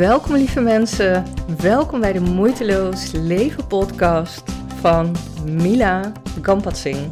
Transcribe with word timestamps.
Welkom 0.00 0.34
lieve 0.34 0.60
mensen, 0.60 1.24
welkom 1.58 2.00
bij 2.00 2.12
de 2.12 2.20
Moeiteloos 2.20 3.12
Leven 3.12 3.66
podcast 3.66 4.42
van 4.80 5.16
Mila 5.44 6.12
Gampatsing. 6.42 7.10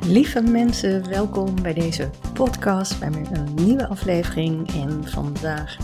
Lieve 0.00 0.42
mensen, 0.42 1.08
welkom 1.08 1.62
bij 1.62 1.74
deze 1.74 2.10
podcast, 2.32 3.00
bij 3.00 3.10
weer 3.10 3.32
een 3.32 3.54
nieuwe 3.54 3.86
aflevering. 3.86 4.68
En 4.68 5.08
vandaag 5.08 5.76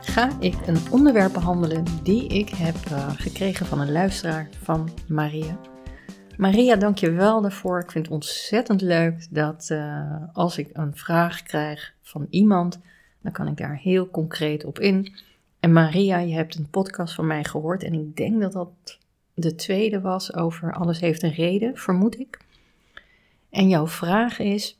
ga 0.00 0.30
ik 0.40 0.66
een 0.66 0.78
onderwerp 0.90 1.32
behandelen 1.32 1.84
die 2.02 2.26
ik 2.26 2.48
heb 2.48 2.76
uh, 2.92 3.08
gekregen 3.16 3.66
van 3.66 3.80
een 3.80 3.92
luisteraar 3.92 4.48
van 4.62 4.90
Maria. 5.08 5.58
Maria, 6.38 6.76
dank 6.76 6.98
je 6.98 7.10
wel 7.10 7.40
daarvoor. 7.40 7.80
Ik 7.80 7.90
vind 7.90 8.04
het 8.04 8.14
ontzettend 8.14 8.80
leuk 8.80 9.26
dat 9.30 9.68
uh, 9.72 10.14
als 10.32 10.58
ik 10.58 10.70
een 10.72 10.96
vraag 10.96 11.42
krijg 11.42 11.94
van 12.02 12.26
iemand, 12.30 12.80
dan 13.20 13.32
kan 13.32 13.46
ik 13.46 13.56
daar 13.56 13.76
heel 13.76 14.10
concreet 14.10 14.64
op 14.64 14.78
in. 14.78 15.14
En 15.60 15.72
Maria, 15.72 16.18
je 16.18 16.34
hebt 16.34 16.54
een 16.54 16.70
podcast 16.70 17.14
van 17.14 17.26
mij 17.26 17.44
gehoord 17.44 17.82
en 17.82 17.92
ik 17.92 18.16
denk 18.16 18.40
dat 18.40 18.52
dat 18.52 18.98
de 19.34 19.54
tweede 19.54 20.00
was 20.00 20.34
over 20.34 20.74
alles 20.74 21.00
heeft 21.00 21.22
een 21.22 21.32
reden, 21.32 21.76
vermoed 21.76 22.18
ik. 22.18 22.38
En 23.50 23.68
jouw 23.68 23.86
vraag 23.86 24.38
is, 24.38 24.78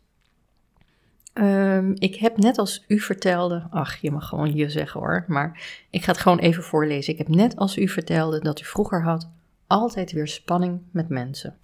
um, 1.34 1.94
ik 1.98 2.14
heb 2.14 2.36
net 2.36 2.58
als 2.58 2.84
u 2.88 3.00
vertelde, 3.00 3.66
ach 3.70 3.96
je 3.96 4.10
mag 4.10 4.28
gewoon 4.28 4.54
je 4.54 4.68
zeggen 4.68 5.00
hoor, 5.00 5.24
maar 5.26 5.60
ik 5.90 6.04
ga 6.04 6.12
het 6.12 6.20
gewoon 6.20 6.38
even 6.38 6.62
voorlezen. 6.62 7.12
Ik 7.12 7.18
heb 7.18 7.28
net 7.28 7.56
als 7.56 7.78
u 7.78 7.88
vertelde 7.88 8.40
dat 8.40 8.60
u 8.60 8.64
vroeger 8.64 9.02
had 9.02 9.28
altijd 9.68 10.12
weer 10.12 10.28
spanning 10.28 10.80
met 10.90 11.08
mensen. 11.08 11.56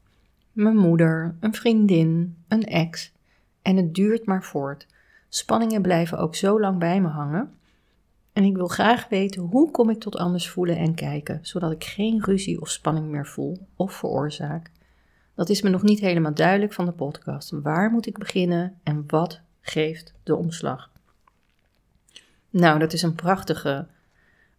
Mijn 0.53 0.77
moeder, 0.77 1.37
een 1.41 1.55
vriendin, 1.55 2.37
een 2.49 2.65
ex. 2.65 3.13
En 3.63 3.77
het 3.77 3.95
duurt 3.95 4.27
maar 4.27 4.45
voort. 4.45 4.87
Spanningen 5.29 5.83
blijven 5.83 6.19
ook 6.19 6.35
zo 6.35 6.61
lang 6.61 6.79
bij 6.79 7.01
me 7.01 7.09
hangen. 7.09 7.55
En 8.33 8.45
ik 8.45 8.57
wil 8.57 8.69
graag 8.69 9.09
weten 9.09 9.43
hoe 9.43 9.71
kom 9.71 9.91
ik 9.91 10.01
tot 10.01 10.17
anders 10.17 10.49
voelen 10.49 10.77
en 10.77 10.95
kijken, 10.95 11.39
zodat 11.43 11.73
ik 11.73 11.85
geen 11.85 12.25
ruzie 12.25 12.61
of 12.61 12.71
spanning 12.71 13.07
meer 13.07 13.27
voel 13.27 13.67
of 13.77 13.93
veroorzaak. 13.93 14.71
Dat 15.35 15.49
is 15.49 15.63
me 15.63 15.71
nog 15.71 15.83
niet 15.83 16.01
helemaal 16.01 16.35
duidelijk 16.35 16.73
van 16.73 16.85
de 16.85 16.93
podcast. 16.93 17.51
Waar 17.51 17.91
moet 17.91 18.07
ik 18.07 18.19
beginnen 18.19 18.79
en 18.83 19.05
wat 19.07 19.41
geeft 19.61 20.15
de 20.23 20.37
omslag? 20.37 20.91
Nou, 22.51 22.79
dat 22.79 22.93
is 22.93 23.03
een 23.03 23.15
prachtige 23.15 23.87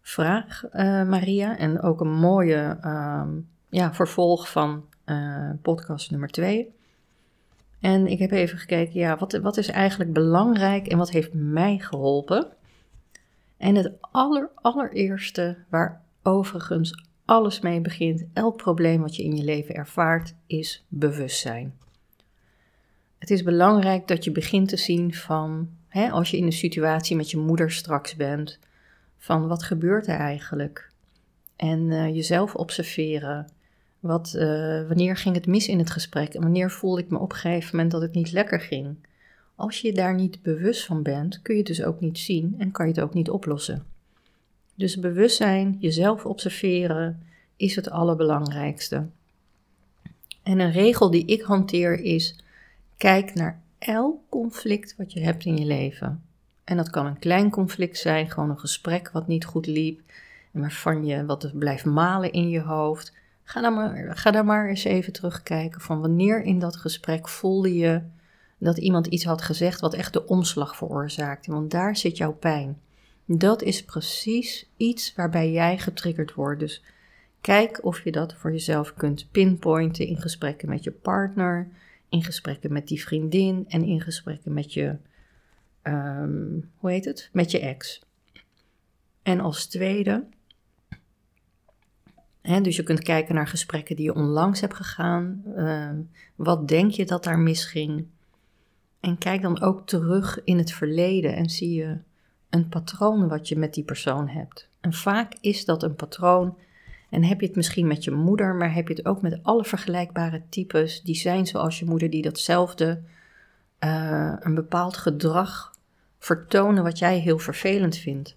vraag, 0.06 0.64
uh, 0.72 1.08
Maria. 1.08 1.58
En 1.58 1.82
ook 1.82 2.00
een 2.00 2.12
mooie 2.12 2.78
uh, 2.84 3.26
ja, 3.68 3.94
vervolg 3.94 4.50
van 4.50 4.84
uh, 5.06 5.50
podcast 5.62 6.10
nummer 6.10 6.28
2. 6.28 6.74
En 7.80 8.06
ik 8.06 8.18
heb 8.18 8.30
even 8.30 8.58
gekeken, 8.58 9.00
ja, 9.00 9.16
wat, 9.16 9.32
wat 9.32 9.56
is 9.56 9.68
eigenlijk 9.68 10.12
belangrijk 10.12 10.86
en 10.86 10.98
wat 10.98 11.10
heeft 11.10 11.32
mij 11.32 11.78
geholpen? 11.78 12.48
En 13.56 13.74
het 13.74 13.92
aller, 14.00 14.50
allereerste, 14.54 15.56
waar 15.68 16.02
overigens 16.22 17.04
alles 17.24 17.60
mee 17.60 17.80
begint, 17.80 18.24
elk 18.32 18.56
probleem 18.56 19.00
wat 19.00 19.16
je 19.16 19.22
in 19.22 19.36
je 19.36 19.44
leven 19.44 19.74
ervaart, 19.74 20.34
is 20.46 20.84
bewustzijn. 20.88 21.74
Het 23.18 23.30
is 23.30 23.42
belangrijk 23.42 24.08
dat 24.08 24.24
je 24.24 24.32
begint 24.32 24.68
te 24.68 24.76
zien 24.76 25.14
van, 25.14 25.68
hè, 25.88 26.10
als 26.10 26.30
je 26.30 26.36
in 26.36 26.44
een 26.44 26.52
situatie 26.52 27.16
met 27.16 27.30
je 27.30 27.38
moeder 27.38 27.70
straks 27.70 28.16
bent, 28.16 28.58
van 29.26 29.46
wat 29.46 29.62
gebeurt 29.62 30.06
er 30.06 30.18
eigenlijk? 30.18 30.90
En 31.56 31.80
uh, 31.80 32.14
jezelf 32.14 32.54
observeren. 32.54 33.48
Wat, 34.00 34.32
uh, 34.36 34.42
wanneer 34.88 35.16
ging 35.16 35.34
het 35.34 35.46
mis 35.46 35.68
in 35.68 35.78
het 35.78 35.90
gesprek? 35.90 36.34
En 36.34 36.42
wanneer 36.42 36.70
voelde 36.70 37.00
ik 37.00 37.10
me 37.10 37.18
op 37.18 37.30
een 37.30 37.38
gegeven 37.38 37.76
moment 37.76 37.92
dat 37.92 38.02
het 38.02 38.14
niet 38.14 38.32
lekker 38.32 38.60
ging? 38.60 38.96
Als 39.54 39.80
je 39.80 39.92
daar 39.92 40.14
niet 40.14 40.42
bewust 40.42 40.84
van 40.84 41.02
bent, 41.02 41.42
kun 41.42 41.54
je 41.54 41.60
het 41.60 41.68
dus 41.68 41.82
ook 41.82 42.00
niet 42.00 42.18
zien 42.18 42.54
en 42.58 42.70
kan 42.70 42.86
je 42.86 42.92
het 42.92 43.02
ook 43.02 43.14
niet 43.14 43.30
oplossen. 43.30 43.84
Dus 44.74 44.98
bewustzijn, 44.98 45.76
jezelf 45.80 46.24
observeren, 46.24 47.22
is 47.56 47.76
het 47.76 47.90
allerbelangrijkste. 47.90 49.06
En 50.42 50.58
een 50.58 50.72
regel 50.72 51.10
die 51.10 51.26
ik 51.26 51.42
hanteer 51.42 52.00
is: 52.00 52.38
kijk 52.96 53.34
naar 53.34 53.60
elk 53.78 54.20
conflict 54.28 54.94
wat 54.96 55.12
je 55.12 55.20
hebt 55.20 55.44
in 55.44 55.56
je 55.56 55.66
leven. 55.66 56.25
En 56.66 56.76
dat 56.76 56.90
kan 56.90 57.06
een 57.06 57.18
klein 57.18 57.50
conflict 57.50 57.98
zijn, 57.98 58.30
gewoon 58.30 58.50
een 58.50 58.58
gesprek 58.58 59.10
wat 59.10 59.26
niet 59.26 59.44
goed 59.44 59.66
liep, 59.66 60.00
waarvan 60.50 61.06
je 61.06 61.24
wat 61.24 61.58
blijft 61.58 61.84
malen 61.84 62.32
in 62.32 62.48
je 62.48 62.60
hoofd. 62.60 63.12
Ga 63.42 63.60
dan 63.60 63.74
maar, 63.74 64.16
ga 64.16 64.30
dan 64.30 64.46
maar 64.46 64.68
eens 64.68 64.84
even 64.84 65.12
terugkijken 65.12 65.80
van 65.80 66.00
wanneer 66.00 66.42
in 66.42 66.58
dat 66.58 66.76
gesprek 66.76 67.28
voelde 67.28 67.74
je 67.74 68.02
dat 68.58 68.78
iemand 68.78 69.06
iets 69.06 69.24
had 69.24 69.42
gezegd 69.42 69.80
wat 69.80 69.94
echt 69.94 70.12
de 70.12 70.26
omslag 70.26 70.76
veroorzaakte, 70.76 71.52
want 71.52 71.70
daar 71.70 71.96
zit 71.96 72.16
jouw 72.16 72.32
pijn. 72.32 72.80
Dat 73.24 73.62
is 73.62 73.84
precies 73.84 74.68
iets 74.76 75.14
waarbij 75.14 75.50
jij 75.50 75.78
getriggerd 75.78 76.34
wordt. 76.34 76.60
Dus 76.60 76.82
kijk 77.40 77.84
of 77.84 78.04
je 78.04 78.12
dat 78.12 78.34
voor 78.34 78.52
jezelf 78.52 78.94
kunt 78.94 79.28
pinpointen 79.30 80.06
in 80.06 80.20
gesprekken 80.20 80.68
met 80.68 80.84
je 80.84 80.90
partner, 80.90 81.68
in 82.08 82.24
gesprekken 82.24 82.72
met 82.72 82.88
die 82.88 83.02
vriendin 83.02 83.64
en 83.68 83.84
in 83.84 84.00
gesprekken 84.00 84.52
met 84.52 84.72
je 84.72 84.96
um, 85.86 86.70
hoe 86.76 86.90
heet 86.90 87.04
het? 87.04 87.28
Met 87.32 87.50
je 87.50 87.60
ex. 87.60 88.02
En 89.22 89.40
als 89.40 89.66
tweede, 89.66 90.24
hè, 92.40 92.60
dus 92.60 92.76
je 92.76 92.82
kunt 92.82 93.02
kijken 93.02 93.34
naar 93.34 93.48
gesprekken 93.48 93.96
die 93.96 94.04
je 94.04 94.14
onlangs 94.14 94.60
hebt 94.60 94.74
gegaan. 94.74 95.42
Uh, 95.56 95.90
wat 96.34 96.68
denk 96.68 96.90
je 96.90 97.06
dat 97.06 97.24
daar 97.24 97.38
misging? 97.38 98.06
En 99.00 99.18
kijk 99.18 99.42
dan 99.42 99.60
ook 99.60 99.86
terug 99.86 100.44
in 100.44 100.58
het 100.58 100.72
verleden 100.72 101.36
en 101.36 101.50
zie 101.50 101.74
je 101.74 101.98
een 102.50 102.68
patroon 102.68 103.28
wat 103.28 103.48
je 103.48 103.56
met 103.56 103.74
die 103.74 103.84
persoon 103.84 104.28
hebt. 104.28 104.68
En 104.80 104.92
vaak 104.92 105.34
is 105.40 105.64
dat 105.64 105.82
een 105.82 105.94
patroon. 105.94 106.58
En 107.10 107.24
heb 107.24 107.40
je 107.40 107.46
het 107.46 107.56
misschien 107.56 107.86
met 107.86 108.04
je 108.04 108.10
moeder, 108.10 108.54
maar 108.54 108.74
heb 108.74 108.88
je 108.88 108.94
het 108.94 109.06
ook 109.06 109.22
met 109.22 109.38
alle 109.42 109.64
vergelijkbare 109.64 110.42
types 110.48 111.02
die 111.02 111.14
zijn 111.14 111.46
zoals 111.46 111.78
je 111.78 111.84
moeder, 111.84 112.10
die 112.10 112.22
datzelfde, 112.22 113.02
uh, 113.80 114.36
een 114.40 114.54
bepaald 114.54 114.96
gedrag 114.96 115.75
vertonen 116.26 116.82
wat 116.82 116.98
jij 116.98 117.18
heel 117.18 117.38
vervelend 117.38 117.96
vindt. 117.96 118.36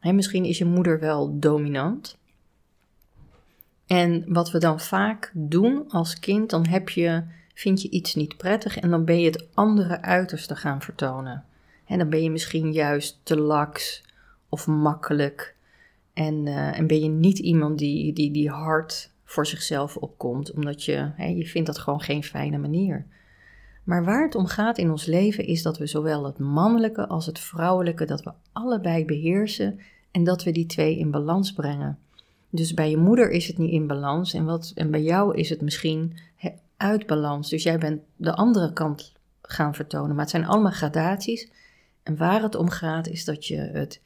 misschien 0.00 0.44
is 0.44 0.58
je 0.58 0.64
moeder 0.64 1.00
wel 1.00 1.38
dominant. 1.38 2.18
En 3.86 4.24
wat 4.26 4.50
we 4.50 4.58
dan 4.58 4.80
vaak 4.80 5.30
doen 5.34 5.84
als 5.88 6.18
kind, 6.18 6.50
dan 6.50 6.66
heb 6.66 6.88
je, 6.88 7.22
vind 7.54 7.82
je 7.82 7.90
iets 7.90 8.14
niet 8.14 8.36
prettig 8.36 8.78
en 8.78 8.90
dan 8.90 9.04
ben 9.04 9.20
je 9.20 9.26
het 9.26 9.46
andere 9.54 10.00
uiterste 10.00 10.56
gaan 10.56 10.82
vertonen. 10.82 11.44
En 11.86 11.98
dan 11.98 12.08
ben 12.08 12.22
je 12.22 12.30
misschien 12.30 12.72
juist 12.72 13.20
te 13.22 13.36
laks 13.36 14.04
of 14.48 14.66
makkelijk. 14.66 15.54
En, 16.12 16.46
uh, 16.46 16.78
en 16.78 16.86
ben 16.86 17.00
je 17.00 17.08
niet 17.08 17.38
iemand 17.38 17.78
die, 17.78 18.12
die, 18.12 18.30
die 18.30 18.50
hard 18.50 19.10
voor 19.24 19.46
zichzelf 19.46 19.96
opkomt, 19.96 20.52
omdat 20.52 20.84
je, 20.84 21.10
je 21.16 21.46
vindt 21.46 21.66
dat 21.66 21.78
gewoon 21.78 22.00
geen 22.00 22.24
fijne 22.24 22.58
manier. 22.58 23.06
Maar 23.84 24.04
waar 24.04 24.22
het 24.22 24.34
om 24.34 24.46
gaat 24.46 24.78
in 24.78 24.90
ons 24.90 25.06
leven 25.06 25.46
is 25.46 25.62
dat 25.62 25.78
we 25.78 25.86
zowel 25.86 26.24
het 26.24 26.38
mannelijke 26.38 27.06
als 27.08 27.26
het 27.26 27.38
vrouwelijke, 27.38 28.04
dat 28.04 28.22
we 28.22 28.32
allebei 28.52 29.04
beheersen 29.04 29.80
en 30.10 30.24
dat 30.24 30.42
we 30.42 30.52
die 30.52 30.66
twee 30.66 30.98
in 30.98 31.10
balans 31.10 31.52
brengen. 31.52 31.98
Dus 32.50 32.74
bij 32.74 32.90
je 32.90 32.96
moeder 32.96 33.30
is 33.30 33.46
het 33.46 33.58
niet 33.58 33.72
in 33.72 33.86
balans 33.86 34.34
en, 34.34 34.44
wat, 34.44 34.72
en 34.74 34.90
bij 34.90 35.02
jou 35.02 35.36
is 35.36 35.48
het 35.48 35.60
misschien 35.60 36.16
uit 36.76 37.06
balans. 37.06 37.50
Dus 37.50 37.62
jij 37.62 37.78
bent 37.78 38.00
de 38.16 38.34
andere 38.34 38.72
kant 38.72 39.12
gaan 39.42 39.74
vertonen. 39.74 40.10
Maar 40.10 40.20
het 40.20 40.30
zijn 40.30 40.46
allemaal 40.46 40.72
gradaties. 40.72 41.50
En 42.02 42.16
waar 42.16 42.42
het 42.42 42.54
om 42.54 42.68
gaat 42.68 43.06
is 43.06 43.24
dat 43.24 43.46
je 43.46 43.56
het 43.56 44.00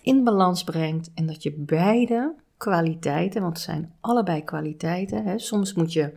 in 0.00 0.24
balans 0.24 0.64
brengt 0.64 1.10
en 1.14 1.26
dat 1.26 1.42
je 1.42 1.52
beide 1.52 2.34
kwaliteiten, 2.56 3.42
want 3.42 3.56
het 3.56 3.64
zijn 3.64 3.92
allebei 4.00 4.44
kwaliteiten. 4.44 5.24
Hè, 5.24 5.38
soms 5.38 5.74
moet 5.74 5.92
je 5.92 6.12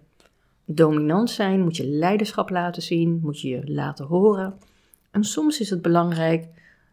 dominant 0.75 1.29
zijn, 1.29 1.61
moet 1.61 1.77
je 1.77 1.87
leiderschap 1.87 2.49
laten 2.49 2.81
zien, 2.81 3.19
moet 3.21 3.41
je 3.41 3.49
je 3.49 3.71
laten 3.71 4.05
horen. 4.05 4.53
En 5.11 5.23
soms 5.23 5.59
is 5.59 5.69
het 5.69 5.81
belangrijk 5.81 6.47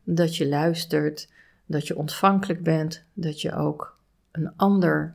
dat 0.05 0.37
je 0.37 0.49
luistert, 0.49 1.29
dat 1.67 1.87
je 1.87 1.97
ontvankelijk 1.97 2.63
bent, 2.63 3.05
dat 3.13 3.41
je 3.41 3.55
ook 3.55 3.99
een 4.33 4.53
ander 4.57 5.15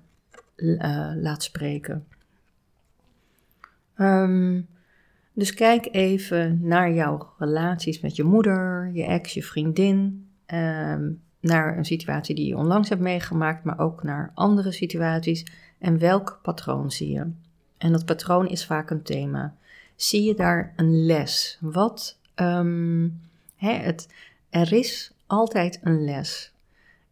uh, 0.55 1.11
laat 1.15 1.43
spreken. 1.43 2.05
Um, 3.97 4.67
dus 5.33 5.53
kijk 5.53 5.87
even 5.91 6.59
naar 6.61 6.93
jouw 6.93 7.33
relaties 7.37 7.99
met 7.99 8.15
je 8.15 8.23
moeder, 8.23 8.91
je 8.93 9.03
ex, 9.03 9.33
je 9.33 9.43
vriendin. 9.43 10.27
Um, 10.53 11.21
naar 11.39 11.77
een 11.77 11.85
situatie 11.85 12.35
die 12.35 12.47
je 12.47 12.57
onlangs 12.57 12.89
hebt 12.89 13.01
meegemaakt, 13.01 13.63
maar 13.63 13.79
ook 13.79 14.03
naar 14.03 14.31
andere 14.33 14.71
situaties. 14.71 15.45
En 15.79 15.99
welk 15.99 16.39
patroon 16.41 16.91
zie 16.91 17.11
je? 17.11 17.31
En 17.81 17.91
dat 17.91 18.05
patroon 18.05 18.47
is 18.47 18.65
vaak 18.65 18.89
een 18.89 19.03
thema. 19.03 19.55
Zie 19.95 20.23
je 20.23 20.35
daar 20.35 20.73
een 20.75 21.05
les? 21.05 21.57
Wat, 21.61 22.17
um, 22.35 23.21
hè, 23.55 23.71
het, 23.71 24.07
er 24.49 24.73
is 24.73 25.11
altijd 25.27 25.79
een 25.83 26.03
les. 26.03 26.51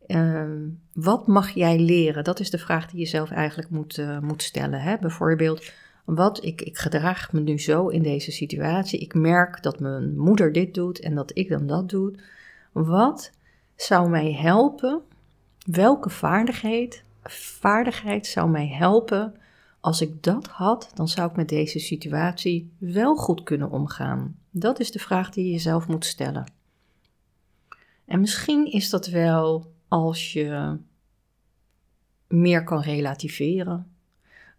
Um, 0.08 0.80
wat 0.94 1.28
mag 1.28 1.50
jij 1.50 1.80
leren? 1.80 2.24
Dat 2.24 2.40
is 2.40 2.50
de 2.50 2.58
vraag 2.58 2.90
die 2.90 3.00
je 3.00 3.06
zelf 3.06 3.32
eigenlijk 3.32 3.70
moet, 3.70 3.98
uh, 3.98 4.20
moet 4.20 4.44
stellen. 4.44 4.82
Hè? 4.82 4.98
Bijvoorbeeld, 4.98 5.72
Wat, 6.06 6.44
ik, 6.44 6.62
ik 6.62 6.78
gedraag 6.78 7.32
me 7.34 7.40
nu 7.40 7.60
zo 7.60 7.88
in 7.88 8.04
deze 8.04 8.32
situatie. 8.32 9.00
Ik 9.00 9.14
merk 9.14 9.64
dat 9.64 9.80
mijn 9.80 10.18
moeder 10.18 10.52
dit 10.52 10.74
doet 10.74 11.00
en 11.00 11.16
dat 11.16 11.32
ik 11.34 11.50
dan 11.50 11.68
dat 11.68 11.90
doe. 11.90 12.14
Wat 12.72 13.32
zou 13.76 14.10
mij 14.10 14.34
helpen? 14.34 15.02
Welke 15.72 16.10
vaardigheid, 16.10 17.04
vaardigheid 17.60 18.28
zou 18.28 18.50
mij 18.50 18.68
helpen 18.68 19.34
als 19.80 20.02
ik 20.02 20.24
dat 20.24 20.48
had, 20.48 20.92
dan 20.94 21.08
zou 21.08 21.30
ik 21.30 21.36
met 21.36 21.50
deze 21.50 21.80
situatie 21.80 22.72
wel 22.78 23.16
goed 23.16 23.44
kunnen 23.44 23.72
omgaan. 23.72 24.36
Dat 24.50 24.80
is 24.80 24.92
de 24.92 25.00
vraag 25.00 25.30
die 25.30 25.46
je 25.46 25.52
jezelf 25.52 25.88
moet 25.88 26.06
stellen. 26.06 26.52
En 28.06 28.20
misschien 28.20 28.72
is 28.72 28.90
dat 28.90 29.08
wel 29.08 29.72
als 29.88 30.34
je 30.34 30.78
meer 32.28 32.64
kan 32.64 32.82
relativeren, 32.82 33.88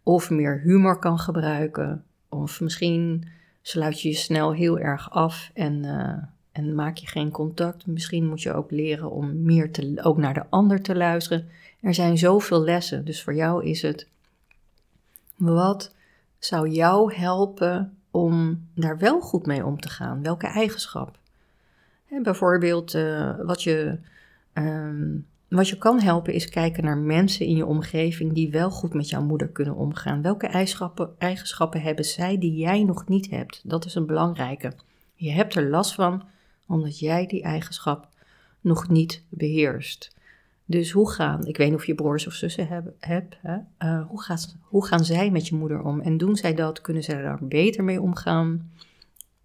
of 0.03 0.29
meer 0.29 0.59
humor 0.59 0.99
kan 0.99 1.19
gebruiken, 1.19 2.03
of 2.29 2.61
misschien 2.61 3.27
sluit 3.61 4.01
je 4.01 4.09
je 4.09 4.15
snel 4.15 4.53
heel 4.53 4.79
erg 4.79 5.11
af 5.11 5.51
en, 5.53 5.83
uh, 5.83 6.23
en 6.51 6.75
maak 6.75 6.97
je 6.97 7.07
geen 7.07 7.31
contact. 7.31 7.85
Misschien 7.85 8.27
moet 8.27 8.41
je 8.41 8.53
ook 8.53 8.71
leren 8.71 9.11
om 9.11 9.43
meer 9.43 9.71
te, 9.71 9.99
ook 10.03 10.17
naar 10.17 10.33
de 10.33 10.45
ander 10.49 10.81
te 10.81 10.95
luisteren. 10.95 11.47
Er 11.81 11.93
zijn 11.93 12.17
zoveel 12.17 12.63
lessen, 12.63 13.05
dus 13.05 13.23
voor 13.23 13.35
jou 13.35 13.65
is 13.65 13.81
het 13.81 14.07
wat 15.41 15.95
zou 16.39 16.69
jou 16.69 17.13
helpen 17.13 17.97
om 18.11 18.67
daar 18.75 18.97
wel 18.97 19.21
goed 19.21 19.45
mee 19.45 19.65
om 19.65 19.79
te 19.79 19.89
gaan? 19.89 20.21
Welke 20.21 20.47
eigenschap? 20.47 21.19
bijvoorbeeld, 22.23 22.93
uh, 22.93 23.35
wat, 23.43 23.63
je, 23.63 23.99
um, 24.53 25.27
wat 25.47 25.69
je 25.69 25.77
kan 25.77 25.99
helpen 25.99 26.33
is 26.33 26.49
kijken 26.49 26.83
naar 26.83 26.97
mensen 26.97 27.45
in 27.45 27.55
je 27.55 27.65
omgeving 27.65 28.33
die 28.33 28.51
wel 28.51 28.69
goed 28.69 28.93
met 28.93 29.09
jouw 29.09 29.23
moeder 29.23 29.47
kunnen 29.49 29.75
omgaan. 29.75 30.21
Welke 30.21 30.47
eigenschappen, 30.47 31.09
eigenschappen 31.17 31.81
hebben 31.81 32.05
zij 32.05 32.37
die 32.37 32.55
jij 32.55 32.83
nog 32.83 33.07
niet 33.07 33.29
hebt? 33.29 33.61
Dat 33.63 33.85
is 33.85 33.95
een 33.95 34.05
belangrijke. 34.05 34.73
Je 35.15 35.31
hebt 35.31 35.55
er 35.55 35.69
last 35.69 35.93
van 35.93 36.23
omdat 36.67 36.99
jij 36.99 37.25
die 37.25 37.43
eigenschap 37.43 38.07
nog 38.61 38.89
niet 38.89 39.23
beheerst. 39.29 40.15
Dus 40.71 40.91
hoe 40.91 41.11
gaan, 41.11 41.45
ik 41.45 41.57
weet 41.57 41.69
niet 41.69 41.77
of 41.77 41.85
je 41.85 41.95
broers 41.95 42.27
of 42.27 42.33
zussen 42.33 42.67
hebt? 42.99 43.37
Uh, 43.43 44.07
hoe, 44.07 44.37
hoe 44.61 44.85
gaan 44.85 45.05
zij 45.05 45.31
met 45.31 45.47
je 45.47 45.55
moeder 45.55 45.81
om? 45.81 46.01
En 46.01 46.17
doen 46.17 46.35
zij 46.35 46.53
dat? 46.53 46.81
Kunnen 46.81 47.03
zij 47.03 47.21
daar 47.21 47.39
beter 47.41 47.83
mee 47.83 48.01
omgaan? 48.01 48.71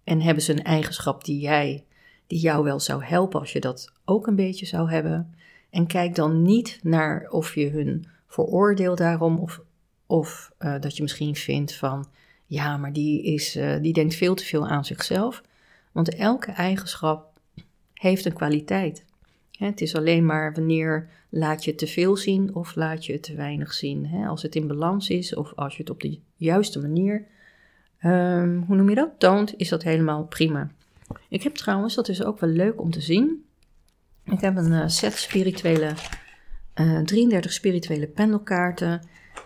En 0.03 0.21
hebben 0.21 0.43
ze 0.43 0.51
een 0.51 0.63
eigenschap 0.63 1.23
die 1.25 1.39
jij, 1.39 1.83
die 2.27 2.39
jou 2.39 2.63
wel 2.63 2.79
zou 2.79 3.03
helpen 3.03 3.39
als 3.39 3.53
je 3.53 3.59
dat 3.59 3.91
ook 4.05 4.27
een 4.27 4.35
beetje 4.35 4.65
zou 4.65 4.89
hebben? 4.89 5.35
En 5.69 5.87
kijk 5.87 6.15
dan 6.15 6.41
niet 6.41 6.79
naar 6.83 7.27
of 7.29 7.55
je 7.55 7.69
hun 7.69 8.07
veroordeelt 8.27 8.97
daarom 8.97 9.39
of, 9.39 9.61
of 10.05 10.51
uh, 10.59 10.79
dat 10.79 10.95
je 10.95 11.01
misschien 11.01 11.35
vindt 11.35 11.75
van, 11.75 12.07
ja, 12.45 12.77
maar 12.77 12.93
die, 12.93 13.23
is, 13.23 13.55
uh, 13.55 13.81
die 13.81 13.93
denkt 13.93 14.15
veel 14.15 14.35
te 14.35 14.45
veel 14.45 14.67
aan 14.67 14.85
zichzelf. 14.85 15.41
Want 15.91 16.15
elke 16.15 16.51
eigenschap 16.51 17.39
heeft 17.93 18.25
een 18.25 18.33
kwaliteit. 18.33 19.05
Het 19.57 19.81
is 19.81 19.95
alleen 19.95 20.25
maar 20.25 20.53
wanneer 20.53 21.09
laat 21.29 21.63
je 21.63 21.75
te 21.75 21.87
veel 21.87 22.17
zien 22.17 22.55
of 22.55 22.75
laat 22.75 23.05
je 23.05 23.19
te 23.19 23.35
weinig 23.35 23.73
zien. 23.73 24.25
Als 24.27 24.41
het 24.41 24.55
in 24.55 24.67
balans 24.67 25.09
is 25.09 25.35
of 25.35 25.53
als 25.55 25.75
je 25.75 25.81
het 25.81 25.91
op 25.91 26.01
de 26.01 26.19
juiste 26.35 26.79
manier, 26.79 27.25
um, 28.03 28.63
hoe 28.67 28.75
noem 28.75 28.89
je 28.89 28.95
dat, 28.95 29.09
toont, 29.17 29.53
is 29.57 29.69
dat 29.69 29.83
helemaal 29.83 30.25
prima. 30.25 30.69
Ik 31.29 31.43
heb 31.43 31.55
trouwens, 31.55 31.95
dat 31.95 32.07
is 32.07 32.23
ook 32.23 32.39
wel 32.39 32.49
leuk 32.49 32.81
om 32.81 32.91
te 32.91 33.01
zien. 33.01 33.45
Ik 34.23 34.41
heb 34.41 34.55
een 34.55 34.71
uh, 34.71 34.87
set 34.87 35.13
spirituele, 35.13 35.93
uh, 36.75 36.97
eh, 36.97 37.05
33 37.05 37.53
spirituele 37.53 38.07
pendelkaarten. 38.07 39.01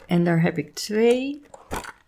En 0.08 0.24
daar 0.24 0.42
heb 0.42 0.58
ik 0.58 0.74
twee, 0.74 1.42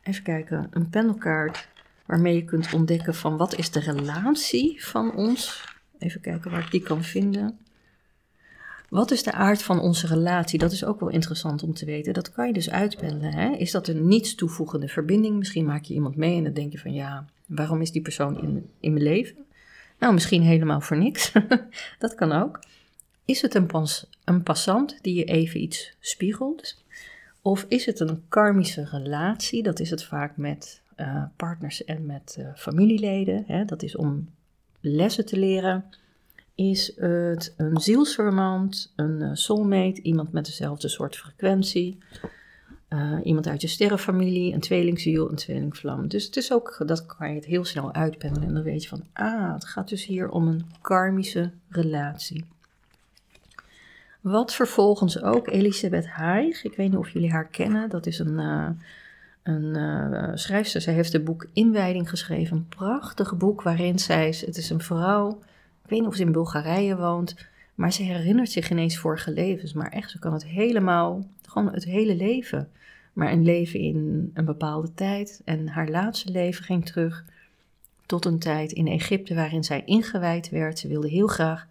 even 0.03 0.23
kijken, 0.23 0.67
een 0.71 0.89
pendelkaart 0.89 1.67
waarmee 2.05 2.35
je 2.35 2.45
kunt 2.45 2.73
ontdekken 2.73 3.15
van 3.15 3.37
wat 3.37 3.55
is 3.57 3.71
de 3.71 3.79
relatie 3.79 4.85
van 4.85 5.15
ons. 5.15 5.71
Even 5.99 6.21
kijken 6.21 6.51
waar 6.51 6.63
ik 6.65 6.71
die 6.71 6.83
kan 6.83 7.03
vinden. 7.03 7.57
Wat 8.93 9.11
is 9.11 9.23
de 9.23 9.31
aard 9.31 9.63
van 9.63 9.79
onze 9.79 10.07
relatie? 10.07 10.59
Dat 10.59 10.71
is 10.71 10.85
ook 10.85 10.99
wel 10.99 11.09
interessant 11.09 11.63
om 11.63 11.73
te 11.73 11.85
weten. 11.85 12.13
Dat 12.13 12.31
kan 12.31 12.47
je 12.47 12.53
dus 12.53 12.69
uitpendelen. 12.69 13.33
Hè? 13.33 13.55
Is 13.55 13.71
dat 13.71 13.87
een 13.87 14.07
niets 14.07 14.35
toevoegende 14.35 14.87
verbinding? 14.87 15.37
Misschien 15.37 15.65
maak 15.65 15.83
je 15.83 15.93
iemand 15.93 16.15
mee 16.15 16.37
en 16.37 16.43
dan 16.43 16.53
denk 16.53 16.71
je 16.71 16.79
van 16.79 16.93
ja, 16.93 17.25
waarom 17.45 17.81
is 17.81 17.91
die 17.91 18.01
persoon 18.01 18.41
in, 18.41 18.69
in 18.79 18.93
mijn 18.93 19.05
leven? 19.05 19.35
Nou, 19.99 20.13
misschien 20.13 20.41
helemaal 20.41 20.81
voor 20.81 20.97
niks. 20.97 21.31
dat 21.99 22.15
kan 22.15 22.31
ook. 22.31 22.59
Is 23.25 23.41
het 23.41 23.55
een, 23.55 23.69
een 24.23 24.43
passant 24.43 24.97
die 25.01 25.15
je 25.15 25.23
even 25.23 25.61
iets 25.61 25.95
spiegelt? 25.99 26.83
Of 27.41 27.65
is 27.67 27.85
het 27.85 27.99
een 27.99 28.23
karmische 28.29 28.87
relatie? 28.91 29.63
Dat 29.63 29.79
is 29.79 29.89
het 29.89 30.03
vaak 30.03 30.37
met 30.37 30.81
uh, 30.97 31.23
partners 31.35 31.83
en 31.83 32.05
met 32.05 32.35
uh, 32.39 32.47
familieleden. 32.55 33.43
Hè? 33.47 33.65
Dat 33.65 33.83
is 33.83 33.95
om 33.95 34.29
lessen 34.79 35.25
te 35.25 35.37
leren 35.37 35.85
is 36.55 36.91
het 36.95 37.53
een 37.57 37.79
zielsverwant, 37.81 38.93
een 38.95 39.21
eh, 39.21 39.29
soulmate, 39.33 40.01
iemand 40.01 40.31
met 40.31 40.45
dezelfde 40.45 40.87
soort 40.87 41.15
frequentie, 41.15 41.97
uh, 42.89 43.19
iemand 43.23 43.47
uit 43.47 43.61
je 43.61 43.67
sterrenfamilie, 43.67 44.53
een 44.53 44.59
tweelingziel, 44.59 45.29
een 45.29 45.35
tweelingvlam. 45.35 46.07
Dus 46.07 46.25
het 46.25 46.37
is 46.37 46.53
ook, 46.53 46.83
dat 46.85 47.05
kan 47.05 47.29
je 47.29 47.35
het 47.35 47.45
heel 47.45 47.65
snel 47.65 47.93
uitpendelen 47.93 48.47
en 48.47 48.53
dan 48.53 48.63
weet 48.63 48.83
je 48.83 48.89
van, 48.89 49.03
ah, 49.13 49.53
het 49.53 49.65
gaat 49.65 49.89
dus 49.89 50.05
hier 50.05 50.29
om 50.29 50.47
een 50.47 50.65
karmische 50.81 51.51
relatie. 51.69 52.45
Wat 54.21 54.53
vervolgens 54.53 55.21
ook 55.21 55.47
Elisabeth 55.47 56.07
Haig, 56.07 56.63
ik 56.63 56.75
weet 56.75 56.89
niet 56.89 56.99
of 56.99 57.09
jullie 57.09 57.31
haar 57.31 57.47
kennen, 57.47 57.89
dat 57.89 58.05
is 58.05 58.19
een, 58.19 58.39
uh, 58.39 58.69
een 59.43 60.37
schrijfster. 60.37 60.81
Zij 60.81 60.93
heeft 60.93 61.13
het 61.13 61.23
boek 61.23 61.47
Inwijding 61.53 62.09
geschreven, 62.09 62.57
een 62.57 62.67
prachtig 62.67 63.37
boek 63.37 63.61
waarin 63.61 63.99
zij, 63.99 64.27
het 64.27 64.57
is 64.57 64.69
een 64.69 64.81
vrouw 64.81 65.39
weet 65.93 66.01
niet 66.01 66.11
of 66.11 66.15
ze 66.15 66.23
in 66.23 66.31
Bulgarije 66.31 66.97
woont, 66.97 67.35
maar 67.75 67.93
ze 67.93 68.03
herinnert 68.03 68.51
zich 68.51 68.69
ineens 68.69 68.97
vorige 68.97 69.31
levens. 69.31 69.73
Maar 69.73 69.91
echt, 69.91 70.11
ze 70.11 70.19
kan 70.19 70.33
het 70.33 70.45
helemaal, 70.45 71.27
gewoon 71.41 71.73
het 71.73 71.85
hele 71.85 72.15
leven. 72.15 72.69
Maar 73.13 73.31
een 73.31 73.43
leven 73.43 73.79
in 73.79 74.31
een 74.33 74.45
bepaalde 74.45 74.93
tijd. 74.93 75.41
En 75.45 75.67
haar 75.67 75.89
laatste 75.89 76.31
leven 76.31 76.63
ging 76.63 76.85
terug 76.85 77.25
tot 78.05 78.25
een 78.25 78.39
tijd 78.39 78.71
in 78.71 78.87
Egypte 78.87 79.35
waarin 79.35 79.63
zij 79.63 79.81
ingewijd 79.85 80.49
werd. 80.49 80.79
Ze 80.79 80.87
wilde 80.87 81.09
heel 81.09 81.27
graag 81.27 81.67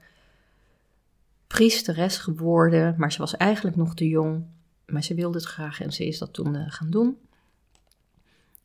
priesteres 1.47 2.17
geworden, 2.17 2.95
maar 2.99 3.13
ze 3.13 3.19
was 3.19 3.37
eigenlijk 3.37 3.77
nog 3.77 3.95
te 3.95 4.09
jong. 4.09 4.45
Maar 4.87 5.03
ze 5.03 5.15
wilde 5.15 5.39
het 5.39 5.47
graag 5.47 5.81
en 5.81 5.93
ze 5.93 6.07
is 6.07 6.19
dat 6.19 6.33
toen 6.33 6.55
uh, 6.55 6.65
gaan 6.67 6.91
doen. 6.91 7.17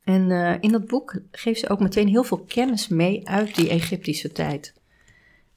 En 0.04 0.30
uh, 0.30 0.56
in 0.60 0.72
dat 0.72 0.88
boek 0.88 1.20
geeft 1.32 1.60
ze 1.60 1.70
ook 1.70 1.80
meteen 1.80 2.08
heel 2.08 2.24
veel 2.24 2.44
kennis 2.48 2.88
mee 2.88 3.28
uit 3.28 3.56
die 3.56 3.70
Egyptische 3.70 4.32
tijd. 4.32 4.74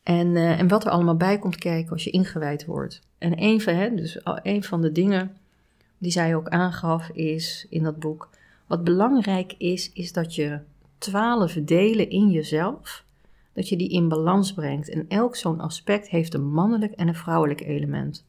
En, 0.03 0.27
uh, 0.27 0.59
en 0.59 0.69
wat 0.69 0.85
er 0.85 0.91
allemaal 0.91 1.17
bij 1.17 1.39
komt 1.39 1.57
kijken 1.57 1.93
als 1.93 2.05
je 2.05 2.11
ingewijd 2.11 2.65
wordt. 2.65 3.01
En 3.19 3.43
een 3.43 3.61
van, 3.61 3.75
hè, 3.75 3.95
dus 3.95 4.21
een 4.25 4.65
van 4.65 4.81
de 4.83 4.93
dingen 4.93 5.37
die 5.99 6.11
zij 6.11 6.35
ook 6.35 6.49
aangaf 6.49 7.09
is 7.09 7.67
in 7.71 7.83
dat 7.83 7.99
boek. 7.99 8.29
Wat 8.67 8.85
belangrijk 8.85 9.55
is, 9.59 9.93
is 9.93 10.13
dat 10.13 10.35
je 10.35 10.59
twaalf 10.99 11.53
delen 11.53 12.11
in 12.11 12.31
jezelf, 12.31 13.05
dat 13.53 13.69
je 13.69 13.77
die 13.77 13.89
in 13.89 14.09
balans 14.09 14.53
brengt. 14.53 14.89
En 14.89 15.05
elk 15.09 15.37
zo'n 15.37 15.61
aspect 15.61 16.09
heeft 16.09 16.35
een 16.35 16.51
mannelijk 16.51 16.93
en 16.93 17.09
een 17.09 17.15
vrouwelijk 17.15 17.61
element. 17.61 18.25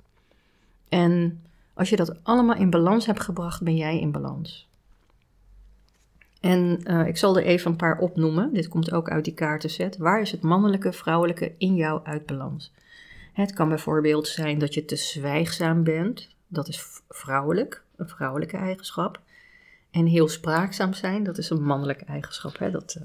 En 0.89 1.41
als 1.73 1.89
je 1.89 1.95
dat 1.95 2.23
allemaal 2.23 2.55
in 2.55 2.69
balans 2.69 3.05
hebt 3.05 3.21
gebracht, 3.21 3.63
ben 3.63 3.75
jij 3.75 3.99
in 3.99 4.11
balans. 4.11 4.67
En 6.41 6.81
uh, 6.83 7.07
ik 7.07 7.17
zal 7.17 7.37
er 7.37 7.43
even 7.43 7.71
een 7.71 7.77
paar 7.77 7.97
opnoemen. 7.97 8.53
Dit 8.53 8.67
komt 8.67 8.91
ook 8.91 9.09
uit 9.09 9.25
die 9.25 9.33
kaartenset. 9.33 9.97
Waar 9.97 10.21
is 10.21 10.31
het 10.31 10.41
mannelijke, 10.41 10.93
vrouwelijke 10.93 11.53
in 11.57 11.75
jou 11.75 12.01
uit 12.03 12.25
balans? 12.25 12.73
Het 13.33 13.53
kan 13.53 13.69
bijvoorbeeld 13.69 14.27
zijn 14.27 14.59
dat 14.59 14.73
je 14.73 14.85
te 14.85 14.95
zwijgzaam 14.95 15.83
bent. 15.83 16.29
Dat 16.47 16.67
is 16.67 17.01
vrouwelijk, 17.09 17.83
een 17.95 18.09
vrouwelijke 18.09 18.57
eigenschap. 18.57 19.21
En 19.91 20.05
heel 20.05 20.27
spraakzaam 20.27 20.93
zijn, 20.93 21.23
dat 21.23 21.37
is 21.37 21.49
een 21.49 21.63
mannelijke 21.63 22.05
eigenschap. 22.05 22.57
Hè? 22.57 22.71
Dat, 22.71 22.97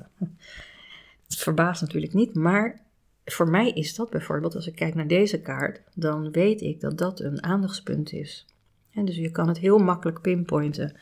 dat 1.28 1.38
verbaast 1.38 1.80
natuurlijk 1.80 2.12
niet, 2.12 2.34
maar 2.34 2.80
voor 3.24 3.48
mij 3.48 3.70
is 3.70 3.94
dat 3.94 4.10
bijvoorbeeld, 4.10 4.54
als 4.54 4.66
ik 4.66 4.74
kijk 4.74 4.94
naar 4.94 5.06
deze 5.06 5.40
kaart, 5.40 5.80
dan 5.94 6.30
weet 6.30 6.60
ik 6.60 6.80
dat 6.80 6.98
dat 6.98 7.20
een 7.20 7.42
aandachtspunt 7.42 8.12
is. 8.12 8.46
En 8.92 9.04
dus 9.04 9.16
je 9.16 9.30
kan 9.30 9.48
het 9.48 9.58
heel 9.58 9.78
makkelijk 9.78 10.20
pinpointen. 10.20 10.96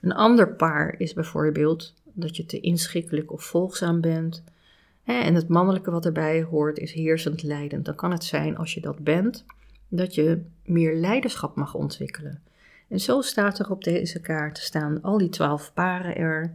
Een 0.00 0.12
ander 0.12 0.54
paar 0.54 0.94
is 0.98 1.12
bijvoorbeeld 1.12 1.94
dat 2.12 2.36
je 2.36 2.46
te 2.46 2.60
inschikkelijk 2.60 3.32
of 3.32 3.44
volgzaam 3.44 4.00
bent. 4.00 4.44
En 5.04 5.34
het 5.34 5.48
mannelijke 5.48 5.90
wat 5.90 6.04
erbij 6.04 6.42
hoort 6.42 6.78
is 6.78 6.92
heersend 6.92 7.42
leidend. 7.42 7.84
Dan 7.84 7.94
kan 7.94 8.10
het 8.10 8.24
zijn 8.24 8.56
als 8.56 8.74
je 8.74 8.80
dat 8.80 8.98
bent, 8.98 9.44
dat 9.88 10.14
je 10.14 10.42
meer 10.64 10.94
leiderschap 10.94 11.56
mag 11.56 11.74
ontwikkelen. 11.74 12.42
En 12.88 13.00
zo 13.00 13.20
staat 13.20 13.58
er 13.58 13.70
op 13.70 13.84
deze 13.84 14.20
kaart, 14.20 14.58
staan 14.58 15.02
al 15.02 15.18
die 15.18 15.28
twaalf 15.28 15.72
paren 15.74 16.16
er. 16.16 16.54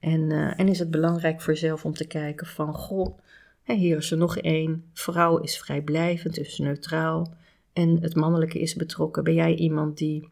En, 0.00 0.20
uh, 0.20 0.60
en 0.60 0.68
is 0.68 0.78
het 0.78 0.90
belangrijk 0.90 1.40
voor 1.40 1.52
jezelf 1.52 1.84
om 1.84 1.94
te 1.94 2.06
kijken 2.06 2.46
van, 2.46 2.74
goh, 2.74 3.18
hier 3.64 3.96
is 3.96 4.10
er 4.10 4.16
nog 4.16 4.38
één. 4.38 4.84
Vrouw 4.92 5.38
is 5.38 5.58
vrijblijvend, 5.58 6.34
dus 6.34 6.58
neutraal. 6.58 7.34
En 7.72 8.02
het 8.02 8.14
mannelijke 8.14 8.58
is 8.58 8.74
betrokken. 8.74 9.24
Ben 9.24 9.34
jij 9.34 9.54
iemand 9.54 9.98
die 9.98 10.28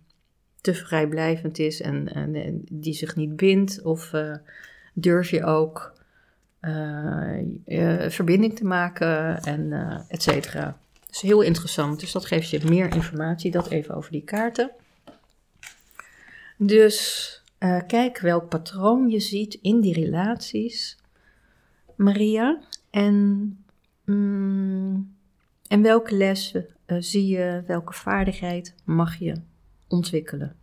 te 0.65 0.75
vrijblijvend 0.75 1.59
is 1.59 1.81
en, 1.81 2.15
en, 2.15 2.65
die 2.71 2.95
zich 2.95 3.17
niet 3.17 3.37
bindt? 3.37 3.83
Of 3.83 4.13
uh, 4.13 4.35
durf 4.95 5.31
je 5.31 5.45
ook 5.45 5.93
uh, 6.61 8.09
verbinding 8.09 8.57
te 8.57 8.65
maken 8.65 9.43
en 9.43 9.73
et 10.09 10.23
cetera? 10.23 10.65
Dat 11.01 11.15
is 11.15 11.21
heel 11.21 11.41
interessant, 11.41 12.01
dus 12.01 12.13
dat 12.13 12.27
geeft 12.27 12.51
je 12.51 12.61
meer 12.69 12.95
informatie. 12.95 13.51
Dat 13.51 13.71
even 13.71 13.95
over 13.95 14.11
die 14.11 14.25
kaarten. 14.25 14.71
Dus 16.57 17.43
kijk 17.87 18.19
welk 18.19 18.49
patroon 18.49 19.09
je 19.09 19.21
ziet 19.21 19.59
in 19.63 19.81
die 19.81 19.95
relaties, 19.95 20.99
Maria. 21.97 22.61
En, 22.91 23.59
mm, 24.05 25.15
en 25.69 25.83
welke 25.83 26.15
lessen 26.15 26.67
zie 26.87 27.27
je, 27.27 27.63
welke 27.67 27.93
vaardigheid 27.93 28.75
mag 28.85 29.19
je 29.19 29.35
ontwikkelen. 29.89 30.57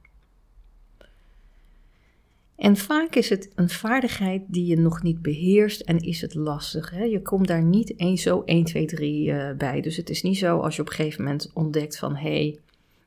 En 2.61 2.77
vaak 2.77 3.15
is 3.15 3.29
het 3.29 3.51
een 3.55 3.69
vaardigheid 3.69 4.41
die 4.47 4.65
je 4.65 4.77
nog 4.77 5.03
niet 5.03 5.21
beheerst 5.21 5.81
en 5.81 5.99
is 5.99 6.21
het 6.21 6.35
lastig. 6.35 6.89
Hè? 6.89 7.03
Je 7.03 7.21
komt 7.21 7.47
daar 7.47 7.63
niet 7.63 7.95
één 7.95 8.17
zo 8.17 8.41
1, 8.45 8.63
2, 8.63 8.85
3 8.85 9.27
uh, 9.27 9.51
bij. 9.51 9.81
Dus 9.81 9.97
het 9.97 10.09
is 10.09 10.21
niet 10.21 10.37
zo 10.37 10.59
als 10.59 10.75
je 10.75 10.81
op 10.81 10.87
een 10.87 10.93
gegeven 10.93 11.23
moment 11.23 11.51
ontdekt 11.53 11.97
van 11.97 12.15
hé, 12.15 12.29
hey, 12.29 12.59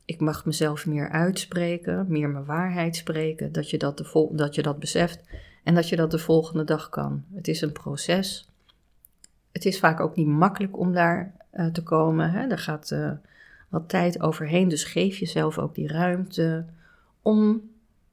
ik 0.04 0.20
mag 0.20 0.44
mezelf 0.44 0.86
meer 0.86 1.08
uitspreken, 1.08 2.06
meer 2.08 2.28
mijn 2.28 2.44
waarheid 2.44 2.96
spreken, 2.96 3.52
dat 3.52 3.70
je 3.70 3.78
dat, 3.78 3.98
de 3.98 4.28
dat 4.32 4.54
je 4.54 4.62
dat 4.62 4.78
beseft 4.78 5.20
en 5.64 5.74
dat 5.74 5.88
je 5.88 5.96
dat 5.96 6.10
de 6.10 6.18
volgende 6.18 6.64
dag 6.64 6.88
kan. 6.88 7.24
Het 7.34 7.48
is 7.48 7.60
een 7.60 7.72
proces. 7.72 8.48
Het 9.52 9.64
is 9.64 9.78
vaak 9.78 10.00
ook 10.00 10.16
niet 10.16 10.26
makkelijk 10.26 10.78
om 10.78 10.92
daar 10.92 11.34
uh, 11.52 11.66
te 11.66 11.82
komen. 11.82 12.30
Hè? 12.30 12.48
Er 12.48 12.58
gaat 12.58 12.90
uh, 12.90 13.10
wat 13.74 13.88
tijd 13.88 14.20
overheen. 14.20 14.68
Dus 14.68 14.84
geef 14.84 15.18
jezelf 15.18 15.58
ook 15.58 15.74
die 15.74 15.88
ruimte 15.88 16.64
om, 17.22 17.70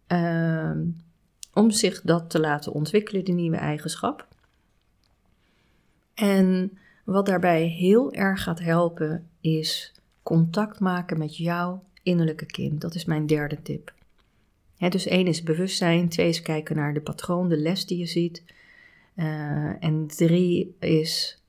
uh, 0.07 0.71
om 1.53 1.71
zich 1.71 2.01
dat 2.01 2.29
te 2.29 2.39
laten 2.39 2.71
ontwikkelen, 2.71 3.23
die 3.23 3.33
nieuwe 3.33 3.57
eigenschap. 3.57 4.27
En 6.13 6.77
wat 7.03 7.25
daarbij 7.25 7.65
heel 7.65 8.13
erg 8.13 8.43
gaat 8.43 8.59
helpen, 8.59 9.27
is 9.41 9.93
contact 10.23 10.79
maken 10.79 11.17
met 11.17 11.37
jouw 11.37 11.83
innerlijke 12.03 12.45
kind. 12.45 12.81
Dat 12.81 12.95
is 12.95 13.05
mijn 13.05 13.27
derde 13.27 13.61
tip. 13.61 13.93
dus 14.77 15.05
één 15.05 15.27
is 15.27 15.43
bewustzijn, 15.43 16.09
twee 16.09 16.27
is 16.27 16.41
kijken 16.41 16.75
naar 16.75 16.93
de 16.93 17.01
patroon, 17.01 17.49
de 17.49 17.57
les 17.57 17.85
die 17.85 17.97
je 17.97 18.05
ziet. 18.05 18.43
Uh, 19.15 19.83
en 19.83 20.07
drie 20.07 20.75
is 20.79 21.41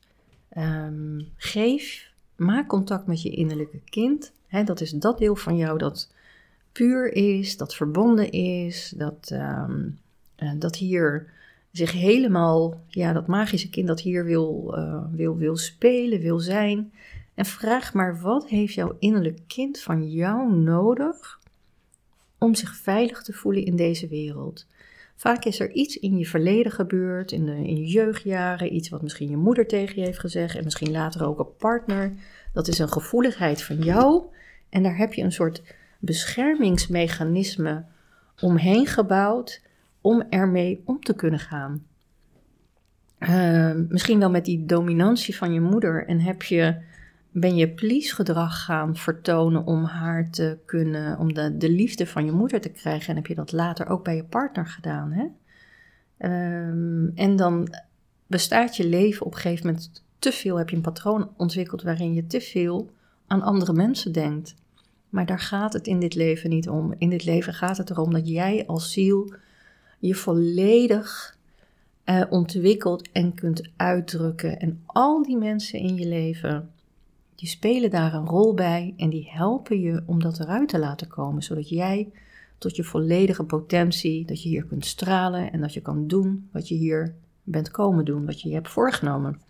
um, 0.57 1.28
geef 1.37 2.12
Maak 2.42 2.68
contact 2.68 3.06
met 3.06 3.22
je 3.22 3.30
innerlijke 3.30 3.80
kind. 3.84 4.32
dat 4.64 4.80
is 4.80 4.90
dat 4.90 5.18
deel 5.18 5.37
van 5.37 5.56
jou 5.56 5.78
dat 5.78 6.12
puur 6.72 7.12
is, 7.12 7.56
dat 7.56 7.75
verbonden 7.75 8.30
is, 8.30 8.94
dat, 8.96 9.28
ehm, 9.32 9.88
eh, 10.34 10.52
dat 10.58 10.76
hier 10.76 11.32
zich 11.70 11.92
helemaal, 11.92 12.80
ja, 12.88 13.12
dat 13.12 13.26
magische 13.26 13.70
kind 13.70 13.87
dat 13.87 14.00
hier 14.00 14.25
wil, 14.25 14.75
uh, 14.76 15.04
wil, 15.12 15.37
wil 15.37 15.56
spelen, 15.56 16.20
wil 16.20 16.38
zijn. 16.38 16.92
En 17.34 17.44
vraag 17.44 17.94
maar, 17.94 18.20
wat 18.20 18.49
heeft 18.49 18.75
jouw 18.75 18.96
innerlijk 18.99 19.38
kind 19.46 19.80
van 19.80 20.11
jou 20.11 20.54
nodig 20.54 21.40
om 22.38 22.54
zich 22.54 22.76
veilig 22.76 23.22
te 23.22 23.32
voelen 23.32 23.64
in 23.64 23.76
deze 23.76 24.08
wereld? 24.08 24.66
Vaak 25.16 25.45
is 25.45 25.61
er 25.61 25.71
iets 25.71 25.97
in 25.97 26.19
je 26.19 26.26
verleden 26.26 26.73
gebeurd, 26.73 27.33
in, 27.33 27.47
de, 27.47 27.52
in 27.52 27.76
je 27.76 27.87
jeugdjaren, 27.87 28.75
iets 28.75 28.88
wat 28.88 29.02
misschien 29.02 29.31
je 29.31 29.37
moeder 29.37 29.66
tegen 29.66 30.00
je 30.00 30.07
heeft 30.07 30.19
gezegd 30.19 30.57
en 30.57 30.64
misschien 30.64 30.90
later 30.90 31.26
ook 31.26 31.38
een 31.38 31.57
partner. 31.57 32.12
Dat 32.52 32.69
is 32.69 32.78
een 32.78 32.92
gevoeligheid 32.92 33.62
van 33.62 33.76
jou 33.76 34.25
en 34.71 34.83
daar 34.83 34.97
heb 34.97 35.12
je 35.12 35.23
een 35.23 35.33
soort 35.33 35.62
beschermingsmechanisme 35.99 37.85
omheen 38.40 38.87
gebouwd 38.87 39.62
om 40.00 40.23
ermee 40.31 40.83
om 40.85 41.00
te 41.00 41.14
kunnen 41.14 41.40
gaan. 41.40 41.87
Uh, 43.19 43.73
misschien 43.88 44.19
wel 44.19 44.31
met 44.31 44.45
die 44.45 44.64
dominantie 44.64 45.37
van 45.37 45.52
je 45.52 45.61
moeder 45.61 46.07
en 46.07 46.21
heb 46.21 46.42
je, 46.42 46.76
ben 47.32 47.56
je 47.56 47.68
please 47.68 48.14
gedrag 48.14 48.64
gaan 48.64 48.96
vertonen 48.96 49.66
om 49.66 49.84
haar 49.84 50.30
te 50.30 50.58
kunnen, 50.64 51.18
om 51.18 51.34
de, 51.34 51.56
de 51.56 51.70
liefde 51.70 52.06
van 52.06 52.24
je 52.24 52.32
moeder 52.32 52.60
te 52.60 52.68
krijgen 52.68 53.08
en 53.08 53.16
heb 53.16 53.26
je 53.26 53.34
dat 53.34 53.52
later 53.52 53.88
ook 53.88 54.04
bij 54.04 54.16
je 54.16 54.24
partner 54.24 54.66
gedaan. 54.66 55.12
Hè? 55.12 55.24
Um, 56.68 57.12
en 57.14 57.36
dan 57.36 57.74
bestaat 58.26 58.76
je 58.76 58.86
leven 58.86 59.26
op 59.26 59.32
een 59.32 59.38
gegeven 59.38 59.66
moment 59.66 60.04
te 60.18 60.32
veel, 60.32 60.56
heb 60.56 60.70
je 60.70 60.76
een 60.76 60.82
patroon 60.82 61.30
ontwikkeld 61.36 61.82
waarin 61.82 62.14
je 62.14 62.26
te 62.26 62.40
veel 62.40 62.90
aan 63.26 63.42
andere 63.42 63.72
mensen 63.72 64.12
denkt. 64.12 64.54
Maar 65.08 65.26
daar 65.26 65.40
gaat 65.40 65.72
het 65.72 65.86
in 65.86 66.00
dit 66.00 66.14
leven 66.14 66.50
niet 66.50 66.68
om. 66.68 66.94
In 66.98 67.10
dit 67.10 67.24
leven 67.24 67.54
gaat 67.54 67.76
het 67.76 67.90
erom 67.90 68.12
dat 68.12 68.28
jij 68.28 68.66
als 68.66 68.92
ziel 68.92 69.34
je 69.98 70.14
volledig 70.14 71.36
uh, 72.04 72.22
ontwikkelt 72.30 73.08
en 73.12 73.34
kunt 73.34 73.68
uitdrukken. 73.76 74.58
En 74.58 74.82
al 74.86 75.22
die 75.22 75.36
mensen 75.36 75.78
in 75.78 75.96
je 75.96 76.06
leven, 76.06 76.70
die 77.42 77.50
spelen 77.50 77.90
daar 77.90 78.14
een 78.14 78.26
rol 78.26 78.54
bij 78.54 78.94
en 78.96 79.11
die 79.11 79.30
helpen 79.30 79.80
je 79.80 80.02
om 80.06 80.20
dat 80.22 80.40
eruit 80.40 80.68
te 80.68 80.78
laten 80.78 81.08
komen, 81.08 81.42
zodat 81.42 81.68
jij 81.68 82.11
tot 82.58 82.76
je 82.76 82.84
volledige 82.84 83.44
potentie, 83.44 84.26
dat 84.26 84.42
je 84.42 84.49
hier 84.49 84.64
kunt 84.64 84.87
stralen 84.87 85.52
en 85.52 85.61
dat 85.61 85.75
je 85.75 85.80
kan 85.80 86.06
doen 86.06 86.49
wat 86.52 86.68
je 86.68 86.75
hier 86.75 87.14
bent 87.42 87.70
komen 87.70 88.04
doen, 88.04 88.26
wat 88.26 88.40
je 88.40 88.49
je 88.49 88.54
hebt 88.54 88.68
voorgenomen. 88.68 89.40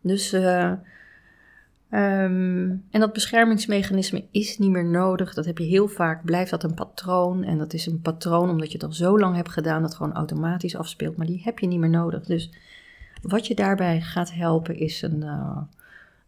Dus, 0.00 0.34
uh, 0.34 0.72
um, 1.90 2.84
en 2.90 3.00
dat 3.00 3.12
beschermingsmechanisme 3.12 4.24
is 4.30 4.58
niet 4.58 4.70
meer 4.70 4.86
nodig. 4.86 5.34
Dat 5.34 5.44
heb 5.44 5.58
je 5.58 5.64
heel 5.64 5.88
vaak, 5.88 6.24
blijft 6.24 6.50
dat 6.50 6.62
een 6.62 6.74
patroon. 6.74 7.44
En 7.44 7.58
dat 7.58 7.72
is 7.72 7.86
een 7.86 8.00
patroon 8.00 8.50
omdat 8.50 8.66
je 8.66 8.78
het 8.78 8.86
al 8.86 8.92
zo 8.92 9.18
lang 9.18 9.36
hebt 9.36 9.50
gedaan, 9.50 9.82
dat 9.82 9.94
gewoon 9.94 10.14
automatisch 10.14 10.76
afspeelt. 10.76 11.16
Maar 11.16 11.26
die 11.26 11.42
heb 11.44 11.58
je 11.58 11.66
niet 11.66 11.80
meer 11.80 11.90
nodig. 11.90 12.24
Dus 12.24 12.52
wat 13.22 13.46
je 13.46 13.54
daarbij 13.54 14.00
gaat 14.00 14.32
helpen 14.32 14.76
is, 14.76 15.02
een, 15.02 15.20
uh, 15.22 15.58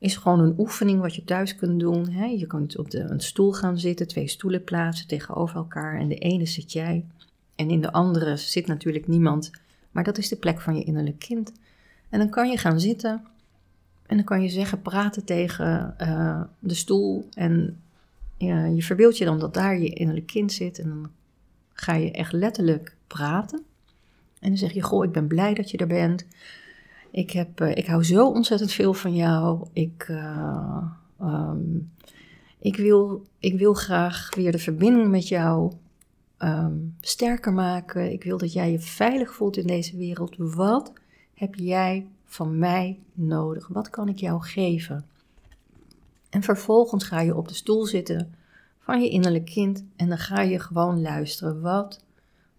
is 0.00 0.16
gewoon 0.16 0.40
een 0.40 0.54
oefening 0.58 1.00
wat 1.00 1.14
je 1.14 1.24
thuis 1.24 1.56
kunt 1.56 1.80
doen. 1.80 2.10
Hè? 2.10 2.24
Je 2.24 2.46
kunt 2.46 2.78
op 2.78 2.90
de, 2.90 2.98
een 2.98 3.20
stoel 3.20 3.52
gaan 3.52 3.78
zitten, 3.78 4.08
twee 4.08 4.28
stoelen 4.28 4.64
plaatsen 4.64 5.06
tegenover 5.06 5.56
elkaar. 5.56 5.98
En 5.98 6.08
de 6.08 6.18
ene 6.18 6.46
zit 6.46 6.72
jij 6.72 7.04
en 7.54 7.70
in 7.70 7.80
de 7.80 7.92
andere 7.92 8.36
zit 8.36 8.66
natuurlijk 8.66 9.08
niemand. 9.08 9.50
Maar 9.90 10.04
dat 10.04 10.18
is 10.18 10.28
de 10.28 10.36
plek 10.36 10.60
van 10.60 10.76
je 10.76 10.84
innerlijk 10.84 11.18
kind. 11.18 11.52
En 12.08 12.18
dan 12.18 12.30
kan 12.30 12.50
je 12.50 12.56
gaan 12.56 12.80
zitten 12.80 13.24
en 14.06 14.16
dan 14.16 14.24
kan 14.24 14.42
je 14.42 14.48
zeggen, 14.48 14.82
praten 14.82 15.24
tegen 15.24 15.94
uh, 16.00 16.42
de 16.58 16.74
stoel. 16.74 17.28
En 17.34 17.80
je 18.74 18.82
verbeeldt 18.82 19.18
je 19.18 19.24
dan 19.24 19.38
dat 19.38 19.54
daar 19.54 19.78
je 19.78 19.88
innerlijk 19.88 20.26
kind 20.26 20.52
zit. 20.52 20.78
En 20.78 20.88
dan 20.88 21.10
ga 21.72 21.94
je 21.94 22.10
echt 22.10 22.32
letterlijk 22.32 22.96
praten. 23.06 23.62
En 24.38 24.48
dan 24.48 24.56
zeg 24.56 24.72
je, 24.72 24.82
goh, 24.82 25.04
ik 25.04 25.12
ben 25.12 25.26
blij 25.26 25.54
dat 25.54 25.70
je 25.70 25.78
er 25.78 25.86
bent. 25.86 26.26
Ik, 27.10 27.30
heb, 27.30 27.60
uh, 27.60 27.76
ik 27.76 27.86
hou 27.86 28.04
zo 28.04 28.28
ontzettend 28.28 28.72
veel 28.72 28.94
van 28.94 29.14
jou. 29.14 29.66
Ik, 29.72 30.08
uh, 30.10 30.82
um, 31.20 31.92
ik, 32.58 32.76
wil, 32.76 33.26
ik 33.38 33.58
wil 33.58 33.74
graag 33.74 34.34
weer 34.34 34.52
de 34.52 34.58
verbinding 34.58 35.08
met 35.08 35.28
jou 35.28 35.72
um, 36.38 36.96
sterker 37.00 37.52
maken. 37.52 38.12
Ik 38.12 38.24
wil 38.24 38.38
dat 38.38 38.52
jij 38.52 38.70
je 38.70 38.80
veilig 38.80 39.34
voelt 39.34 39.56
in 39.56 39.66
deze 39.66 39.96
wereld. 39.96 40.34
Wat 40.36 40.92
heb 41.34 41.54
jij 41.54 42.06
van 42.24 42.58
mij 42.58 42.98
nodig? 43.12 43.68
Wat 43.68 43.90
kan 43.90 44.08
ik 44.08 44.18
jou 44.18 44.42
geven? 44.42 45.04
En 46.30 46.42
vervolgens 46.42 47.04
ga 47.04 47.20
je 47.20 47.36
op 47.36 47.48
de 47.48 47.54
stoel 47.54 47.86
zitten 47.86 48.34
van 48.78 49.02
je 49.02 49.08
innerlijk 49.08 49.44
kind 49.44 49.84
en 49.96 50.08
dan 50.08 50.18
ga 50.18 50.40
je 50.40 50.58
gewoon 50.58 51.00
luisteren. 51.00 51.60
Wat 51.60 52.04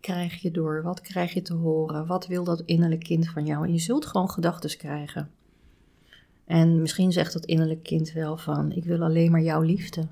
krijg 0.01 0.41
je 0.41 0.51
door? 0.51 0.83
Wat 0.83 1.01
krijg 1.01 1.33
je 1.33 1.41
te 1.41 1.53
horen? 1.53 2.05
Wat 2.05 2.27
wil 2.27 2.43
dat 2.43 2.61
innerlijk 2.65 3.03
kind 3.03 3.29
van 3.29 3.45
jou? 3.45 3.65
En 3.65 3.73
je 3.73 3.79
zult 3.79 4.05
gewoon 4.05 4.29
gedachten 4.29 4.77
krijgen. 4.77 5.29
En 6.45 6.81
misschien 6.81 7.11
zegt 7.11 7.33
dat 7.33 7.45
innerlijk 7.45 7.83
kind 7.83 8.11
wel 8.11 8.37
van: 8.37 8.71
Ik 8.71 8.83
wil 8.83 9.01
alleen 9.01 9.31
maar 9.31 9.41
jouw 9.41 9.61
liefde. 9.61 10.07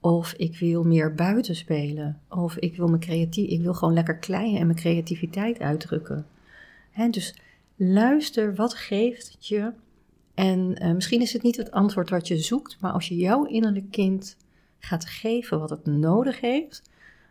Of 0.00 0.32
ik 0.32 0.58
wil 0.58 0.84
meer 0.84 1.14
buiten 1.14 1.56
spelen. 1.56 2.20
Of 2.28 2.56
ik 2.56 2.76
wil, 2.76 2.88
mijn 2.88 3.00
creatief, 3.00 3.50
ik 3.50 3.60
wil 3.60 3.74
gewoon 3.74 3.94
lekker 3.94 4.16
kleien 4.16 4.58
en 4.58 4.66
mijn 4.66 4.78
creativiteit 4.78 5.58
uitdrukken. 5.58 6.26
He, 6.90 7.10
dus 7.10 7.34
Luister, 7.80 8.54
wat 8.54 8.74
geeft 8.74 9.32
het 9.32 9.46
je? 9.46 9.72
En 10.34 10.82
uh, 10.82 10.92
misschien 10.92 11.20
is 11.20 11.32
het 11.32 11.42
niet 11.42 11.56
het 11.56 11.70
antwoord 11.70 12.10
wat 12.10 12.28
je 12.28 12.38
zoekt, 12.38 12.76
maar 12.80 12.92
als 12.92 13.08
je 13.08 13.16
jouw 13.16 13.44
innerlijk 13.44 13.90
kind 13.90 14.36
gaat 14.78 15.04
geven 15.04 15.58
wat 15.58 15.70
het 15.70 15.86
nodig 15.86 16.40
heeft, 16.40 16.82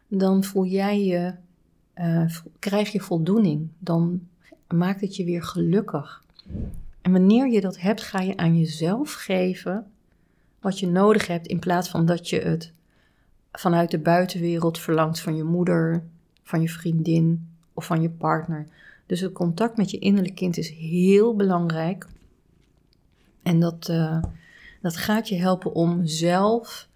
dan 0.08 0.44
voel 0.44 0.66
jij 0.66 1.04
je, 1.04 1.34
uh, 2.00 2.36
krijg 2.60 2.92
je 2.92 3.00
voldoening. 3.00 3.68
Dan 3.80 4.28
maakt 4.68 5.02
het 5.02 5.16
je 5.16 5.24
weer 5.24 5.44
gelukkig. 5.44 6.24
En 7.02 7.12
wanneer 7.12 7.52
je 7.52 7.62
dat 7.62 7.80
hebt, 7.80 8.04
ga 8.04 8.20
je 8.20 8.38
aan 8.38 8.58
jezelf 8.58 9.14
geven 9.14 9.86
wat 10.60 10.80
je 10.80 10.88
nodig 10.88 11.28
hebt, 11.28 11.48
in 11.48 11.60
plaats 11.60 11.90
van 11.90 12.06
dat 12.06 12.30
je 12.30 12.40
het 12.40 12.72
vanuit 13.52 13.92
de 13.92 14.00
buitenwereld 14.00 14.80
verlangt 14.80 15.20
van 15.20 15.36
je 15.36 15.44
moeder, 15.44 16.04
van 16.44 16.62
je 16.62 16.70
vriendin 16.70 17.48
of 17.74 17.86
van 17.86 18.02
je 18.02 18.10
partner. 18.10 18.68
Dus 19.06 19.20
het 19.20 19.34
contact 19.34 19.78
met 19.78 19.92
je 19.92 20.00
innerlijk 20.00 20.36
kind 20.36 20.58
is 20.58 20.70
heel 20.70 21.36
belangrijk. 21.36 22.08
En 23.44 23.60
dat, 23.60 23.88
uh, 23.92 24.24
dat 24.82 24.98
gaat 24.98 25.30
je 25.30 25.36
helpen 25.36 25.74
om 25.74 26.06
zelf 26.06 26.88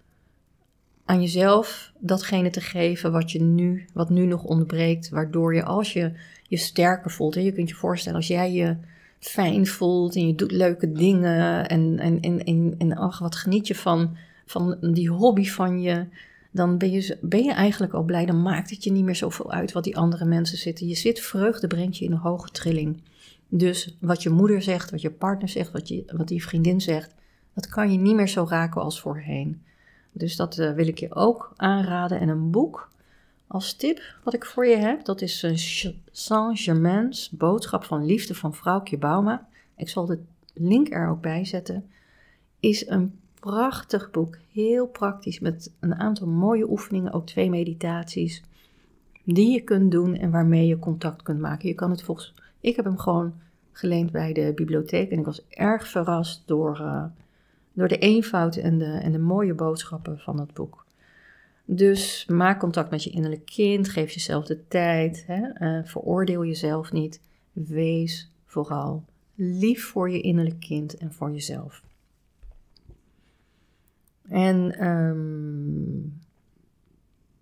aan 1.04 1.20
jezelf 1.20 1.92
datgene 1.98 2.50
te 2.50 2.60
geven 2.60 3.12
wat, 3.12 3.30
je 3.30 3.40
nu, 3.40 3.84
wat 3.92 4.10
nu 4.10 4.26
nog 4.26 4.44
ontbreekt. 4.44 5.08
Waardoor 5.08 5.54
je 5.54 5.64
als 5.64 5.92
je 5.92 6.12
je 6.48 6.56
sterker 6.56 7.10
voelt. 7.10 7.36
En 7.36 7.44
je 7.44 7.52
kunt 7.52 7.68
je 7.68 7.74
voorstellen 7.74 8.18
als 8.18 8.26
jij 8.26 8.52
je 8.52 8.76
fijn 9.18 9.66
voelt 9.66 10.16
en 10.16 10.26
je 10.26 10.34
doet 10.34 10.52
leuke 10.52 10.92
dingen. 10.92 11.68
En, 11.68 11.98
en, 11.98 12.20
en, 12.20 12.44
en, 12.44 12.74
en 12.78 12.96
ach, 12.96 13.18
wat 13.18 13.36
geniet 13.36 13.66
je 13.66 13.74
van, 13.74 14.16
van 14.46 14.78
die 14.80 15.10
hobby 15.10 15.44
van 15.44 15.80
je. 15.80 16.06
Dan 16.50 16.78
ben 16.78 16.90
je, 16.90 17.18
ben 17.20 17.44
je 17.44 17.52
eigenlijk 17.52 17.92
al 17.92 18.02
blij. 18.02 18.26
Dan 18.26 18.42
maakt 18.42 18.70
het 18.70 18.84
je 18.84 18.92
niet 18.92 19.04
meer 19.04 19.16
zoveel 19.16 19.52
uit 19.52 19.72
wat 19.72 19.84
die 19.84 19.96
andere 19.96 20.24
mensen 20.24 20.58
zitten. 20.58 20.88
Je 20.88 20.94
zit 20.94 21.20
vreugde 21.20 21.66
brengt 21.66 21.96
je 21.96 22.04
in 22.04 22.12
een 22.12 22.18
hoge 22.18 22.50
trilling. 22.50 23.02
Dus 23.48 23.96
wat 24.00 24.22
je 24.22 24.30
moeder 24.30 24.62
zegt, 24.62 24.90
wat 24.90 25.00
je 25.00 25.10
partner 25.10 25.48
zegt, 25.48 25.72
wat, 25.72 25.88
je, 25.88 26.02
wat 26.16 26.28
die 26.28 26.44
vriendin 26.44 26.80
zegt, 26.80 27.14
dat 27.54 27.68
kan 27.68 27.92
je 27.92 27.98
niet 27.98 28.14
meer 28.14 28.28
zo 28.28 28.46
raken 28.48 28.82
als 28.82 29.00
voorheen. 29.00 29.62
Dus 30.12 30.36
dat 30.36 30.58
uh, 30.58 30.72
wil 30.72 30.86
ik 30.86 30.98
je 30.98 31.14
ook 31.14 31.52
aanraden. 31.56 32.20
En 32.20 32.28
een 32.28 32.50
boek 32.50 32.90
als 33.46 33.74
tip 33.74 34.00
wat 34.24 34.34
ik 34.34 34.44
voor 34.44 34.66
je 34.66 34.76
heb, 34.76 35.04
dat 35.04 35.20
is 35.20 35.42
uh, 35.42 35.56
Saint-Germain's 36.10 37.30
Boodschap 37.30 37.84
van 37.84 38.04
Liefde 38.04 38.34
van 38.34 38.54
Vrouwtje 38.54 38.98
Bauma. 38.98 39.48
Ik 39.76 39.88
zal 39.88 40.06
de 40.06 40.18
link 40.54 40.90
er 40.90 41.08
ook 41.08 41.20
bij 41.20 41.44
zetten. 41.44 41.90
Is 42.60 42.88
een 42.88 43.18
prachtig 43.40 44.10
boek, 44.10 44.38
heel 44.52 44.86
praktisch, 44.86 45.40
met 45.40 45.72
een 45.80 45.94
aantal 45.94 46.26
mooie 46.26 46.70
oefeningen, 46.70 47.12
ook 47.12 47.26
twee 47.26 47.50
meditaties, 47.50 48.42
die 49.24 49.50
je 49.52 49.60
kunt 49.60 49.90
doen 49.90 50.16
en 50.16 50.30
waarmee 50.30 50.66
je 50.66 50.78
contact 50.78 51.22
kunt 51.22 51.40
maken. 51.40 51.68
Je 51.68 51.74
kan 51.74 51.90
het 51.90 52.02
volgens, 52.02 52.34
ik 52.60 52.76
heb 52.76 52.84
hem 52.84 52.98
gewoon 52.98 53.34
geleend 53.72 54.10
bij 54.10 54.32
de 54.32 54.52
bibliotheek 54.54 55.10
en 55.10 55.18
ik 55.18 55.24
was 55.24 55.46
erg 55.48 55.88
verrast 55.88 56.42
door, 56.46 56.78
uh, 56.80 57.04
door 57.72 57.88
de 57.88 57.98
eenvoud 57.98 58.56
en 58.56 58.78
de, 58.78 58.84
en 58.84 59.12
de 59.12 59.18
mooie 59.18 59.54
boodschappen 59.54 60.18
van 60.18 60.40
het 60.40 60.54
boek. 60.54 60.86
Dus 61.64 62.26
maak 62.26 62.60
contact 62.60 62.90
met 62.90 63.04
je 63.04 63.10
innerlijk 63.10 63.44
kind, 63.44 63.88
geef 63.88 64.10
jezelf 64.10 64.46
de 64.46 64.68
tijd, 64.68 65.24
hè, 65.26 65.42
uh, 65.58 65.84
veroordeel 65.84 66.44
jezelf 66.44 66.92
niet. 66.92 67.20
Wees 67.52 68.32
vooral 68.46 69.04
lief 69.34 69.84
voor 69.84 70.10
je 70.10 70.20
innerlijk 70.20 70.60
kind 70.60 70.96
en 70.96 71.12
voor 71.12 71.32
jezelf. 71.32 71.82
En 74.28 74.86
um, 74.86 76.20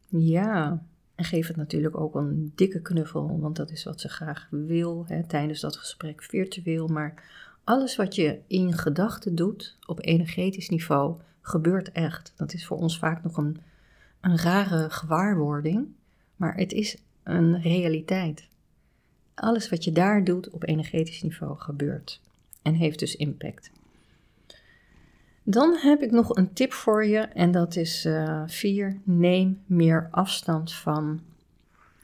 ja, 0.08 0.82
en 1.14 1.24
geef 1.24 1.46
het 1.46 1.56
natuurlijk 1.56 1.96
ook 1.96 2.14
een 2.14 2.52
dikke 2.54 2.82
knuffel, 2.82 3.40
want 3.40 3.56
dat 3.56 3.70
is 3.70 3.84
wat 3.84 4.00
ze 4.00 4.08
graag 4.08 4.48
wil 4.50 5.04
hè, 5.06 5.24
tijdens 5.24 5.60
dat 5.60 5.76
gesprek, 5.76 6.22
virtueel. 6.22 6.86
Maar 6.86 7.22
alles 7.64 7.96
wat 7.96 8.14
je 8.14 8.38
in 8.46 8.72
gedachten 8.72 9.34
doet 9.34 9.78
op 9.86 10.04
energetisch 10.04 10.68
niveau, 10.68 11.20
gebeurt 11.40 11.92
echt. 11.92 12.32
Dat 12.36 12.52
is 12.52 12.66
voor 12.66 12.76
ons 12.76 12.98
vaak 12.98 13.22
nog 13.22 13.36
een, 13.36 13.60
een 14.20 14.36
rare 14.36 14.90
gewaarwording, 14.90 15.88
maar 16.36 16.54
het 16.54 16.72
is 16.72 16.96
een 17.22 17.60
realiteit. 17.60 18.48
Alles 19.34 19.68
wat 19.68 19.84
je 19.84 19.92
daar 19.92 20.24
doet 20.24 20.50
op 20.50 20.68
energetisch 20.68 21.22
niveau 21.22 21.58
gebeurt 21.58 22.20
en 22.62 22.74
heeft 22.74 22.98
dus 22.98 23.16
impact. 23.16 23.70
Dan 25.42 25.76
heb 25.76 26.02
ik 26.02 26.10
nog 26.10 26.36
een 26.36 26.52
tip 26.52 26.72
voor 26.72 27.04
je 27.06 27.18
en 27.18 27.50
dat 27.50 27.76
is 27.76 28.08
4. 28.46 28.88
Uh, 28.88 28.94
neem 29.04 29.62
meer 29.66 30.08
afstand 30.10 30.72
van 30.72 31.20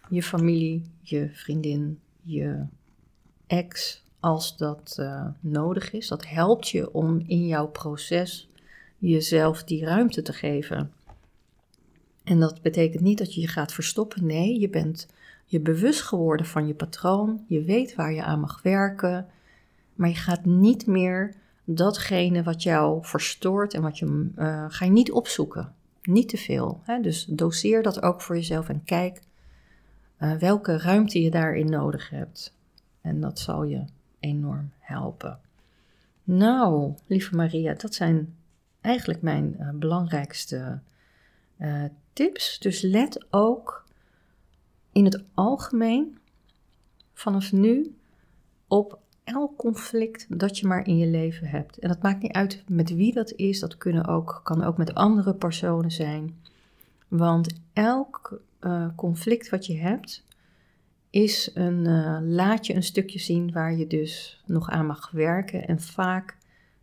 je 0.08 0.22
familie, 0.22 0.90
je 1.00 1.28
vriendin, 1.32 2.00
je 2.22 2.64
ex 3.46 4.04
als 4.26 4.56
dat 4.56 4.96
uh, 5.00 5.26
nodig 5.40 5.92
is. 5.92 6.08
Dat 6.08 6.26
helpt 6.26 6.68
je 6.68 6.92
om 6.92 7.22
in 7.26 7.46
jouw 7.46 7.66
proces 7.66 8.48
jezelf 8.98 9.64
die 9.64 9.84
ruimte 9.84 10.22
te 10.22 10.32
geven. 10.32 10.92
En 12.24 12.40
dat 12.40 12.62
betekent 12.62 13.02
niet 13.02 13.18
dat 13.18 13.34
je 13.34 13.40
je 13.40 13.48
gaat 13.48 13.72
verstoppen. 13.72 14.26
Nee, 14.26 14.60
je 14.60 14.68
bent 14.68 15.08
je 15.44 15.60
bewust 15.60 16.02
geworden 16.02 16.46
van 16.46 16.66
je 16.66 16.74
patroon. 16.74 17.44
Je 17.48 17.62
weet 17.62 17.94
waar 17.94 18.12
je 18.12 18.22
aan 18.22 18.40
mag 18.40 18.62
werken. 18.62 19.26
Maar 19.94 20.08
je 20.08 20.14
gaat 20.14 20.44
niet 20.44 20.86
meer 20.86 21.34
datgene 21.64 22.42
wat 22.42 22.62
jou 22.62 22.98
verstoort 23.02 23.74
en 23.74 23.82
wat 23.82 23.98
je 23.98 24.30
uh, 24.38 24.64
ga 24.68 24.84
je 24.84 24.90
niet 24.90 25.12
opzoeken. 25.12 25.74
Niet 26.02 26.28
te 26.28 26.36
veel. 26.36 26.80
Hè? 26.82 27.00
Dus 27.00 27.24
doseer 27.24 27.82
dat 27.82 28.02
ook 28.02 28.20
voor 28.20 28.36
jezelf 28.36 28.68
en 28.68 28.84
kijk 28.84 29.20
uh, 30.20 30.34
welke 30.34 30.78
ruimte 30.78 31.22
je 31.22 31.30
daarin 31.30 31.70
nodig 31.70 32.10
hebt. 32.10 32.54
En 33.00 33.20
dat 33.20 33.38
zal 33.38 33.64
je 33.64 33.84
enorm 34.26 34.70
helpen. 34.78 35.38
Nou, 36.24 36.94
lieve 37.06 37.36
Maria, 37.36 37.74
dat 37.74 37.94
zijn 37.94 38.36
eigenlijk 38.80 39.22
mijn 39.22 39.56
uh, 39.60 39.68
belangrijkste 39.70 40.80
tips. 42.12 42.58
Dus 42.58 42.80
let 42.80 43.26
ook 43.30 43.84
in 44.92 45.04
het 45.04 45.24
algemeen 45.34 46.18
vanaf 47.12 47.52
nu 47.52 47.96
op 48.68 48.98
elk 49.24 49.56
conflict 49.56 50.38
dat 50.38 50.58
je 50.58 50.66
maar 50.66 50.86
in 50.86 50.96
je 50.96 51.06
leven 51.06 51.46
hebt. 51.46 51.78
En 51.78 51.88
dat 51.88 52.02
maakt 52.02 52.22
niet 52.22 52.32
uit 52.32 52.62
met 52.68 52.94
wie 52.94 53.12
dat 53.12 53.32
is, 53.32 53.60
dat 53.60 53.76
kunnen 53.76 54.06
ook, 54.06 54.40
kan 54.42 54.62
ook 54.62 54.76
met 54.76 54.94
andere 54.94 55.34
personen 55.34 55.90
zijn. 55.90 56.40
Want 57.08 57.60
elk 57.72 58.40
uh, 58.60 58.88
conflict 58.96 59.48
wat 59.48 59.66
je 59.66 59.76
hebt, 59.76 60.24
is 61.10 61.50
een, 61.54 61.84
uh, 61.84 62.18
laat 62.22 62.66
je 62.66 62.74
een 62.74 62.82
stukje 62.82 63.18
zien 63.18 63.52
waar 63.52 63.76
je 63.76 63.86
dus 63.86 64.42
nog 64.46 64.70
aan 64.70 64.86
mag 64.86 65.10
werken. 65.10 65.66
En 65.66 65.80
vaak 65.80 66.36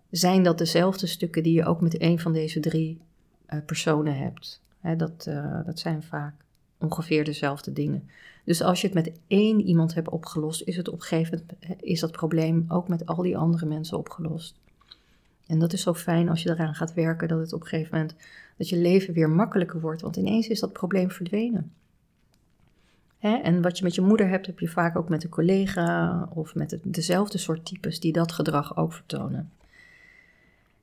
zijn 0.09 0.43
dat 0.43 0.57
dezelfde 0.57 1.07
stukken 1.07 1.43
die 1.43 1.53
je 1.53 1.65
ook 1.65 1.81
met 1.81 2.01
een 2.01 2.19
van 2.19 2.33
deze 2.33 2.59
drie 2.59 3.01
uh, 3.49 3.59
personen 3.65 4.17
hebt. 4.17 4.61
Hè, 4.79 4.95
dat, 4.95 5.23
dat 5.65 5.79
zijn 5.79 6.03
vaak 6.03 6.33
ongeveer 6.77 7.23
dezelfde 7.23 7.73
dingen. 7.73 8.09
Dus 8.43 8.61
als 8.61 8.81
je 8.81 8.87
het 8.87 8.95
met 8.95 9.11
één 9.27 9.61
iemand 9.61 9.93
hebt 9.93 10.09
opgelost, 10.09 10.61
is 10.61 10.77
het 10.77 10.89
op 10.89 11.03
is 11.79 11.99
dat 11.99 12.11
probleem 12.11 12.65
ook 12.67 12.87
met 12.87 13.05
al 13.05 13.21
die 13.21 13.37
andere 13.37 13.65
mensen 13.65 13.97
opgelost. 13.97 14.55
En 15.47 15.59
dat 15.59 15.73
is 15.73 15.81
zo 15.81 15.93
fijn 15.93 16.29
als 16.29 16.43
je 16.43 16.49
eraan 16.49 16.75
gaat 16.75 16.93
werken, 16.93 17.27
dat 17.27 17.39
het 17.39 17.53
op 17.53 17.61
een 17.61 17.67
gegeven 17.67 17.97
moment 17.97 18.15
dat 18.57 18.69
je 18.69 18.77
leven 18.77 19.13
weer 19.13 19.29
makkelijker 19.29 19.81
wordt, 19.81 20.01
want 20.01 20.15
ineens 20.15 20.47
is 20.47 20.59
dat 20.59 20.73
probleem 20.73 21.11
verdwenen. 21.11 21.71
Hè? 23.23 23.35
En 23.35 23.61
wat 23.61 23.77
je 23.77 23.83
met 23.83 23.95
je 23.95 24.01
moeder 24.01 24.27
hebt, 24.27 24.45
heb 24.45 24.59
je 24.59 24.67
vaak 24.67 24.97
ook 24.97 25.09
met 25.09 25.23
een 25.23 25.29
collega 25.29 26.27
of 26.33 26.55
met 26.55 26.79
dezelfde 26.83 27.37
soort 27.37 27.65
types 27.65 27.99
die 27.99 28.11
dat 28.11 28.31
gedrag 28.31 28.77
ook 28.77 28.93
vertonen. 28.93 29.51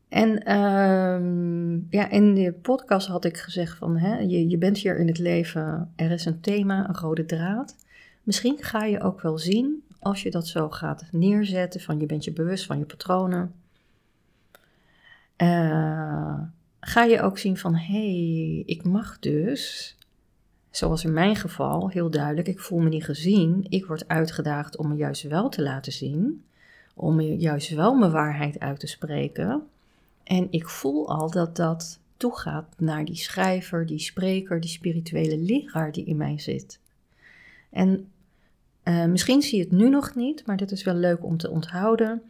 En 0.08 0.56
um, 0.56 1.86
ja, 1.90 2.10
in 2.10 2.34
de 2.34 2.52
podcast 2.52 3.06
had 3.06 3.24
ik 3.24 3.36
gezegd 3.36 3.76
van, 3.76 3.96
hè, 3.96 4.18
je, 4.18 4.48
je 4.48 4.58
bent 4.58 4.78
hier 4.78 4.98
in 4.98 5.06
het 5.06 5.18
leven, 5.18 5.92
er 5.96 6.10
is 6.10 6.24
een 6.24 6.40
thema, 6.40 6.88
een 6.88 6.96
rode 6.96 7.26
draad. 7.26 7.76
Misschien 8.22 8.56
ga 8.60 8.84
je 8.84 9.00
ook 9.00 9.20
wel 9.20 9.38
zien, 9.38 9.82
als 9.98 10.22
je 10.22 10.30
dat 10.30 10.46
zo 10.46 10.70
gaat 10.70 11.08
neerzetten, 11.12 11.80
van 11.80 12.00
je 12.00 12.06
bent 12.06 12.24
je 12.24 12.32
bewust 12.32 12.66
van 12.66 12.78
je 12.78 12.84
patronen. 12.84 13.52
Uh, 15.36 16.40
ga 16.80 17.04
je 17.04 17.20
ook 17.20 17.38
zien 17.38 17.56
van, 17.56 17.74
hé, 17.74 18.12
hey, 18.12 18.62
ik 18.66 18.84
mag 18.84 19.18
dus, 19.18 19.96
zoals 20.70 21.04
in 21.04 21.12
mijn 21.12 21.36
geval, 21.36 21.88
heel 21.88 22.10
duidelijk, 22.10 22.48
ik 22.48 22.60
voel 22.60 22.78
me 22.78 22.88
niet 22.88 23.04
gezien. 23.04 23.66
Ik 23.68 23.86
word 23.86 24.08
uitgedaagd 24.08 24.76
om 24.76 24.88
me 24.88 24.94
juist 24.94 25.22
wel 25.22 25.48
te 25.48 25.62
laten 25.62 25.92
zien, 25.92 26.44
om 26.94 27.20
juist 27.20 27.70
wel 27.70 27.94
mijn 27.94 28.10
waarheid 28.10 28.58
uit 28.58 28.80
te 28.80 28.86
spreken. 28.86 29.62
En 30.24 30.46
ik 30.50 30.68
voel 30.68 31.08
al 31.08 31.30
dat 31.30 31.56
dat 31.56 31.98
toegaat 32.16 32.74
naar 32.76 33.04
die 33.04 33.16
schrijver, 33.16 33.86
die 33.86 33.98
spreker, 33.98 34.60
die 34.60 34.70
spirituele 34.70 35.38
leraar 35.38 35.92
die 35.92 36.04
in 36.04 36.16
mij 36.16 36.38
zit. 36.38 36.78
En 37.70 38.08
uh, 38.84 39.04
misschien 39.04 39.42
zie 39.42 39.58
je 39.58 39.64
het 39.64 39.72
nu 39.72 39.88
nog 39.88 40.14
niet, 40.14 40.46
maar 40.46 40.56
dit 40.56 40.70
is 40.70 40.82
wel 40.82 40.94
leuk 40.94 41.24
om 41.24 41.36
te 41.36 41.50
onthouden. 41.50 42.22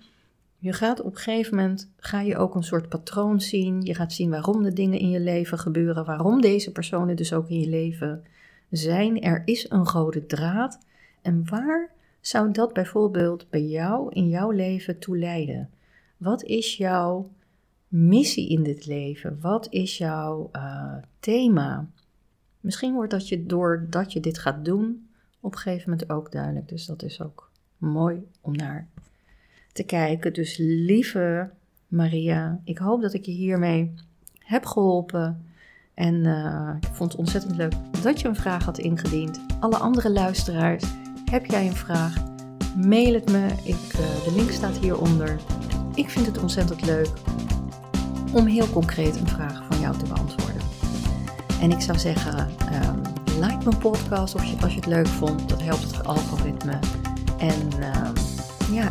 Je 0.63 0.73
gaat 0.73 1.01
op 1.01 1.13
een 1.13 1.19
gegeven 1.19 1.57
moment, 1.57 1.91
ga 1.97 2.21
je 2.21 2.37
ook 2.37 2.55
een 2.55 2.63
soort 2.63 2.89
patroon 2.89 3.41
zien. 3.41 3.83
Je 3.83 3.95
gaat 3.95 4.13
zien 4.13 4.31
waarom 4.31 4.63
de 4.63 4.73
dingen 4.73 4.99
in 4.99 5.11
je 5.11 5.21
leven 5.21 5.59
gebeuren, 5.59 6.05
waarom 6.05 6.41
deze 6.41 6.73
personen 6.73 7.17
dus 7.17 7.33
ook 7.33 7.49
in 7.49 7.61
je 7.61 7.69
leven 7.69 8.25
zijn. 8.71 9.23
Er 9.23 9.43
is 9.45 9.71
een 9.71 9.87
rode 9.87 10.27
draad. 10.27 10.79
En 11.23 11.49
waar 11.49 11.91
zou 12.21 12.51
dat 12.53 12.73
bijvoorbeeld 12.73 13.51
bij 13.51 13.65
jou 13.65 14.13
in 14.13 14.29
jouw 14.29 14.51
leven 14.51 14.99
toe 14.99 15.19
leiden? 15.19 15.71
Wat 16.17 16.43
is 16.43 16.77
jouw 16.77 17.31
missie 17.89 18.49
in 18.49 18.63
dit 18.63 18.87
leven? 18.87 19.39
Wat 19.41 19.67
is 19.71 19.99
jouw 19.99 20.51
uh, 20.53 20.95
thema? 21.21 21.89
Misschien 22.61 22.95
wordt 22.95 23.11
dat 23.11 23.29
je 23.29 23.47
doordat 23.47 24.13
je 24.13 24.21
dit 24.21 24.39
gaat 24.39 24.65
doen, 24.65 25.09
op 25.41 25.53
een 25.53 25.59
gegeven 25.59 25.91
moment 25.91 26.11
ook 26.11 26.33
duidelijk. 26.33 26.69
Dus 26.69 26.87
dat 26.87 27.03
is 27.03 27.23
ook 27.23 27.51
mooi 27.77 28.27
om 28.41 28.57
naar 28.57 28.89
te 29.73 29.83
kijken. 29.83 30.33
Dus 30.33 30.57
lieve 30.59 31.51
Maria, 31.89 32.61
ik 32.65 32.79
hoop 32.79 33.01
dat 33.01 33.15
ik 33.15 33.25
je 33.25 33.33
hiermee 33.33 33.95
heb 34.39 34.67
geholpen. 34.67 35.45
En 35.95 36.15
uh, 36.15 36.71
ik 36.81 36.95
vond 36.95 37.11
het 37.11 37.21
ontzettend 37.21 37.57
leuk 37.57 37.73
dat 38.03 38.21
je 38.21 38.29
een 38.29 38.37
vraag 38.37 38.65
had 38.65 38.79
ingediend. 38.79 39.41
Alle 39.61 39.77
andere 39.77 40.11
luisteraars, 40.11 40.85
heb 41.25 41.47
jij 41.47 41.67
een 41.67 41.77
vraag? 41.77 42.15
Mail 42.77 43.15
het 43.15 43.31
me. 43.31 43.47
Ik, 43.65 43.93
uh, 43.93 44.25
de 44.25 44.33
link 44.37 44.51
staat 44.51 44.77
hieronder. 44.77 45.37
Ik 45.95 46.11
vind 46.11 46.27
het 46.27 46.39
ontzettend 46.39 46.85
leuk 46.85 47.09
om 48.33 48.47
heel 48.47 48.71
concreet 48.71 49.17
een 49.17 49.29
vraag 49.29 49.65
van 49.71 49.81
jou 49.81 49.97
te 49.97 50.05
beantwoorden. 50.05 50.63
En 51.61 51.71
ik 51.71 51.81
zou 51.81 51.99
zeggen, 51.99 52.39
um, 52.39 53.03
like 53.41 53.65
mijn 53.65 53.79
podcast 53.79 54.35
als 54.35 54.51
je, 54.51 54.57
als 54.63 54.71
je 54.73 54.79
het 54.79 54.89
leuk 54.89 55.07
vond. 55.07 55.49
Dat 55.49 55.63
helpt 55.63 55.83
het 55.83 56.07
algoritme. 56.07 56.79
En 57.39 57.61
um, 57.73 58.13
ja, 58.75 58.91